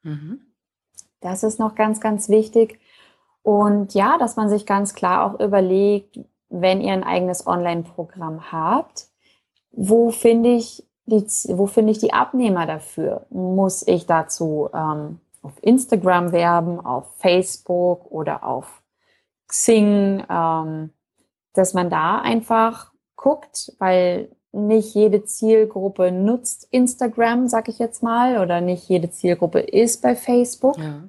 Mhm. 0.02 0.45
Das 1.20 1.42
ist 1.42 1.58
noch 1.58 1.74
ganz, 1.74 2.00
ganz 2.00 2.28
wichtig. 2.28 2.80
Und 3.42 3.94
ja, 3.94 4.18
dass 4.18 4.36
man 4.36 4.48
sich 4.48 4.66
ganz 4.66 4.94
klar 4.94 5.24
auch 5.24 5.40
überlegt, 5.40 6.18
wenn 6.48 6.80
ihr 6.80 6.92
ein 6.92 7.04
eigenes 7.04 7.46
Online-Programm 7.46 8.52
habt, 8.52 9.06
wo 9.70 10.10
finde 10.10 10.50
ich 10.50 10.84
die, 11.06 11.24
wo 11.56 11.66
finde 11.66 11.92
ich 11.92 11.98
die 11.98 12.12
Abnehmer 12.12 12.66
dafür? 12.66 13.26
Muss 13.30 13.86
ich 13.86 14.06
dazu 14.06 14.68
ähm, 14.74 15.20
auf 15.42 15.52
Instagram 15.62 16.32
werben, 16.32 16.84
auf 16.84 17.14
Facebook 17.18 18.10
oder 18.10 18.44
auf 18.44 18.82
Xing, 19.46 20.24
ähm, 20.28 20.90
dass 21.52 21.74
man 21.74 21.88
da 21.88 22.18
einfach 22.18 22.92
guckt, 23.14 23.72
weil 23.78 24.35
nicht 24.56 24.94
jede 24.94 25.24
Zielgruppe 25.24 26.10
nutzt 26.10 26.66
Instagram, 26.70 27.48
sag 27.48 27.68
ich 27.68 27.78
jetzt 27.78 28.02
mal, 28.02 28.38
oder 28.38 28.60
nicht 28.60 28.88
jede 28.88 29.10
Zielgruppe 29.10 29.60
ist 29.60 30.02
bei 30.02 30.16
Facebook. 30.16 30.78
Ja 30.78 31.08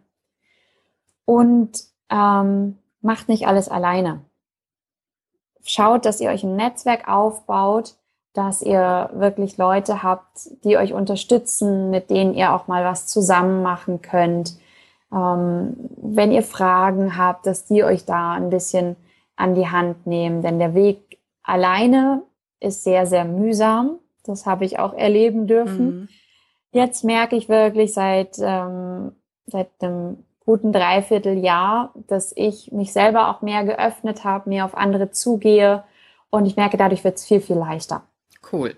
und 1.27 1.83
ähm, 2.09 2.77
macht 3.01 3.27
nicht 3.27 3.47
alles 3.47 3.67
alleine. 3.67 4.21
Schaut, 5.63 6.05
dass 6.05 6.21
ihr 6.21 6.29
euch 6.29 6.43
ein 6.43 6.55
Netzwerk 6.55 7.09
aufbaut, 7.09 7.95
dass 8.33 8.61
ihr 8.61 9.09
wirklich 9.13 9.57
Leute 9.57 10.03
habt, 10.03 10.49
die 10.63 10.77
euch 10.77 10.93
unterstützen, 10.93 11.89
mit 11.89 12.09
denen 12.09 12.33
ihr 12.33 12.53
auch 12.53 12.67
mal 12.67 12.85
was 12.85 13.07
zusammen 13.07 13.61
machen 13.61 14.01
könnt. 14.01 14.57
Ähm, 15.11 15.75
wenn 15.97 16.31
ihr 16.31 16.43
Fragen 16.43 17.17
habt, 17.17 17.45
dass 17.45 17.65
die 17.65 17.83
euch 17.83 18.05
da 18.05 18.31
ein 18.31 18.49
bisschen 18.49 18.95
an 19.35 19.53
die 19.53 19.67
Hand 19.67 20.07
nehmen. 20.07 20.41
Denn 20.41 20.59
der 20.59 20.73
Weg 20.75 21.19
alleine 21.43 22.23
ist 22.59 22.83
sehr, 22.83 23.05
sehr 23.05 23.25
mühsam. 23.25 23.99
Das 24.23 24.45
habe 24.45 24.65
ich 24.65 24.79
auch 24.79 24.93
erleben 24.93 25.47
dürfen. 25.47 25.85
Mhm. 25.85 26.09
Jetzt 26.71 27.03
merke 27.03 27.35
ich 27.35 27.49
wirklich 27.49 27.93
seit, 27.93 28.37
ähm, 28.39 29.13
seit 29.45 29.69
einem 29.79 30.23
guten 30.45 30.71
Dreivierteljahr, 30.71 31.93
dass 32.07 32.33
ich 32.35 32.71
mich 32.71 32.93
selber 32.93 33.29
auch 33.29 33.41
mehr 33.41 33.63
geöffnet 33.63 34.23
habe, 34.23 34.49
mehr 34.49 34.65
auf 34.65 34.75
andere 34.75 35.11
zugehe 35.11 35.83
und 36.29 36.45
ich 36.45 36.55
merke, 36.55 36.77
dadurch 36.77 37.03
wird 37.03 37.17
es 37.17 37.25
viel, 37.25 37.41
viel 37.41 37.57
leichter. 37.57 38.03
Cool. 38.51 38.75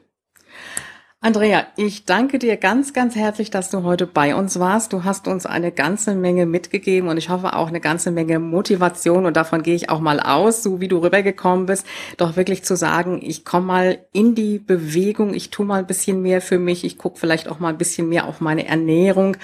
Andrea, 1.22 1.68
ich 1.76 2.06
danke 2.06 2.40
dir 2.40 2.56
ganz, 2.56 2.94
ganz 2.94 3.14
herzlich, 3.14 3.52
dass 3.52 3.70
du 3.70 3.84
heute 3.84 4.08
bei 4.08 4.36
uns 4.36 4.58
warst. 4.58 4.94
Du 4.94 5.04
hast 5.04 5.28
uns 5.28 5.46
eine 5.46 5.74
ganze 5.74 6.16
Menge 6.16 6.46
mitgegeben 6.46 7.10
und 7.10 7.18
ich 7.18 7.28
hoffe 7.28 7.58
auch 7.58 7.68
eine 7.68 7.82
ganze 7.82 8.10
Menge 8.10 8.40
Motivation 8.40 9.26
und 9.26 9.36
davon 9.36 9.62
gehe 9.62 9.76
ich 9.76 9.90
auch 9.90 10.00
mal 10.00 10.22
aus, 10.22 10.64
so 10.64 10.80
wie 10.80 10.88
du 10.88 11.00
rübergekommen 11.00 11.66
bist, 11.66 11.86
doch 12.16 12.38
wirklich 12.38 12.64
zu 12.64 12.78
sagen, 12.78 13.20
ich 13.22 13.44
komme 13.44 13.66
mal 13.66 14.00
in 14.14 14.34
die 14.34 14.60
Bewegung, 14.60 15.34
ich 15.34 15.50
tue 15.50 15.66
mal 15.66 15.80
ein 15.80 15.88
bisschen 15.88 16.22
mehr 16.22 16.40
für 16.40 16.58
mich, 16.58 16.86
ich 16.86 16.98
gucke 16.98 17.20
vielleicht 17.20 17.50
auch 17.50 17.60
mal 17.60 17.68
ein 17.68 17.78
bisschen 17.78 18.08
mehr 18.08 18.26
auf 18.26 18.40
meine 18.40 18.66
Ernährung 18.66 19.36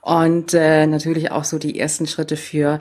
und 0.00 0.54
äh, 0.54 0.86
natürlich 0.86 1.30
auch 1.30 1.44
so 1.44 1.58
die 1.58 1.78
ersten 1.78 2.06
Schritte 2.06 2.38
für 2.38 2.80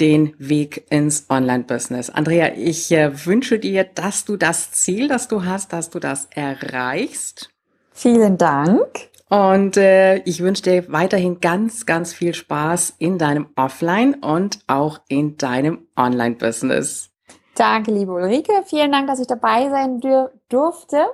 den 0.00 0.32
Weg 0.38 0.86
ins 0.88 1.26
Online-Business. 1.28 2.08
Andrea, 2.08 2.54
ich 2.56 2.90
äh, 2.90 3.26
wünsche 3.26 3.58
dir, 3.58 3.84
dass 3.84 4.24
du 4.24 4.38
das 4.38 4.72
Ziel, 4.72 5.08
das 5.08 5.28
du 5.28 5.44
hast, 5.44 5.74
dass 5.74 5.90
du 5.90 5.98
das 5.98 6.28
erreichst. 6.30 7.51
Vielen 7.92 8.38
Dank. 8.38 9.10
Und 9.28 9.78
äh, 9.78 10.16
ich 10.24 10.42
wünsche 10.42 10.62
dir 10.62 10.92
weiterhin 10.92 11.40
ganz, 11.40 11.86
ganz 11.86 12.12
viel 12.12 12.34
Spaß 12.34 12.96
in 12.98 13.16
deinem 13.16 13.48
Offline- 13.56 14.14
und 14.14 14.58
auch 14.66 15.00
in 15.08 15.38
deinem 15.38 15.86
Online-Business. 15.96 17.10
Danke, 17.54 17.92
liebe 17.92 18.12
Ulrike. 18.12 18.52
Vielen 18.66 18.92
Dank, 18.92 19.06
dass 19.06 19.20
ich 19.20 19.26
dabei 19.26 19.70
sein 19.70 20.00
durfte. 20.48 21.06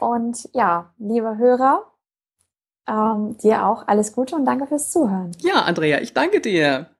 Und 0.00 0.48
ja, 0.52 0.92
liebe 0.98 1.36
Hörer, 1.36 1.84
ähm, 2.88 3.36
dir 3.38 3.66
auch 3.66 3.86
alles 3.88 4.14
Gute 4.14 4.36
und 4.36 4.44
danke 4.44 4.66
fürs 4.66 4.90
Zuhören. 4.90 5.32
Ja, 5.40 5.62
Andrea, 5.62 6.00
ich 6.00 6.14
danke 6.14 6.40
dir. 6.40 6.93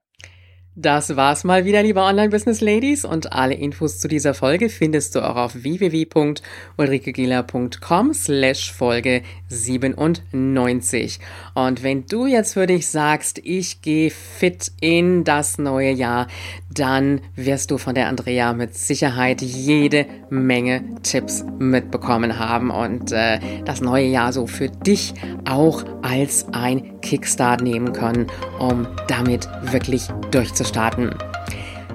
Das 0.77 1.15
war's 1.15 1.45
mal 1.45 1.63
wieder, 1.63 1.81
liebe 1.83 2.01
Online-Business-Ladies. 2.01 3.05
Und 3.05 3.31
alle 3.31 3.53
Infos 3.53 3.97
zu 3.97 4.09
dieser 4.09 4.33
Folge 4.33 4.67
findest 4.67 5.15
du 5.15 5.21
auch 5.21 5.37
auf 5.37 5.55
www.ulrikegieler.com 5.55 8.13
slash 8.13 8.73
Folge 8.73 9.21
97. 9.47 11.21
Und 11.53 11.81
wenn 11.81 12.05
du 12.07 12.25
jetzt 12.25 12.55
für 12.55 12.67
dich 12.67 12.87
sagst, 12.87 13.39
ich 13.41 13.81
gehe 13.81 14.09
fit 14.09 14.73
in 14.81 15.23
das 15.23 15.57
neue 15.57 15.91
Jahr, 15.91 16.27
dann 16.69 17.21
wirst 17.37 17.71
du 17.71 17.77
von 17.77 17.95
der 17.95 18.09
Andrea 18.09 18.51
mit 18.51 18.75
Sicherheit 18.75 19.41
jede 19.41 20.05
Menge 20.29 20.83
Tipps 21.03 21.45
mitbekommen 21.57 22.37
haben 22.37 22.69
und 22.69 23.13
äh, 23.13 23.39
das 23.63 23.79
neue 23.79 24.07
Jahr 24.07 24.33
so 24.33 24.45
für 24.45 24.67
dich 24.67 25.13
auch 25.45 25.85
als 26.01 26.47
ein 26.51 26.94
Kickstart 27.05 27.61
nehmen 27.61 27.93
können, 27.93 28.27
um 28.59 28.87
damit 29.07 29.47
wirklich 29.61 30.07
durchzustarten. 30.31 31.15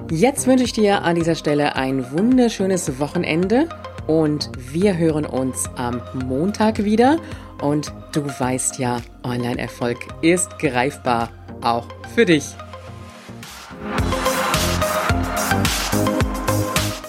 Jetzt 0.09 0.47
wünsche 0.47 0.63
ich 0.63 0.73
dir 0.73 1.03
an 1.03 1.15
dieser 1.15 1.35
Stelle 1.35 1.75
ein 1.75 2.11
wunderschönes 2.11 2.99
Wochenende 2.99 3.67
und 4.07 4.49
wir 4.57 4.97
hören 4.97 5.25
uns 5.25 5.69
am 5.75 6.01
Montag 6.25 6.83
wieder. 6.83 7.17
Und 7.61 7.93
du 8.13 8.25
weißt 8.25 8.79
ja, 8.79 9.01
Online-Erfolg 9.23 9.99
ist 10.21 10.57
greifbar, 10.59 11.29
auch 11.61 11.87
für 12.15 12.25
dich. 12.25 12.45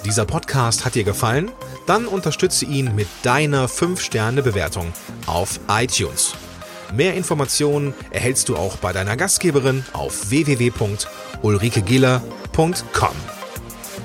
Dieser 0.05 0.27
Podcast 0.27 0.85
hat 0.85 0.95
dir 0.95 1.05
gefallen? 1.05 1.51
Dann 1.87 2.07
unterstütze 2.07 2.67
ihn 2.67 2.95
mit 2.95 3.09
deiner 3.23 3.67
5-Sterne-Bewertung 3.67 4.93
auf 5.27 5.59
iTunes. 5.69 6.35
Mehr 6.95 7.15
Informationen 7.15 7.95
erhältst 8.11 8.49
du 8.49 8.57
auch 8.57 8.77
bei 8.77 8.93
deiner 8.93 9.17
Gastgeberin 9.17 9.85
auf 9.93 10.31
www.ulrikegiller.com. 10.31 13.17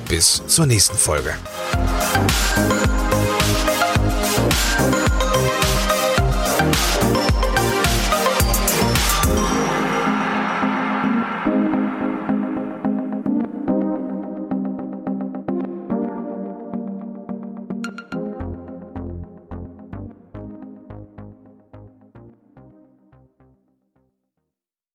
Bis 0.08 0.42
zur 0.48 0.66
nächsten 0.66 0.98
Folge. 0.98 1.36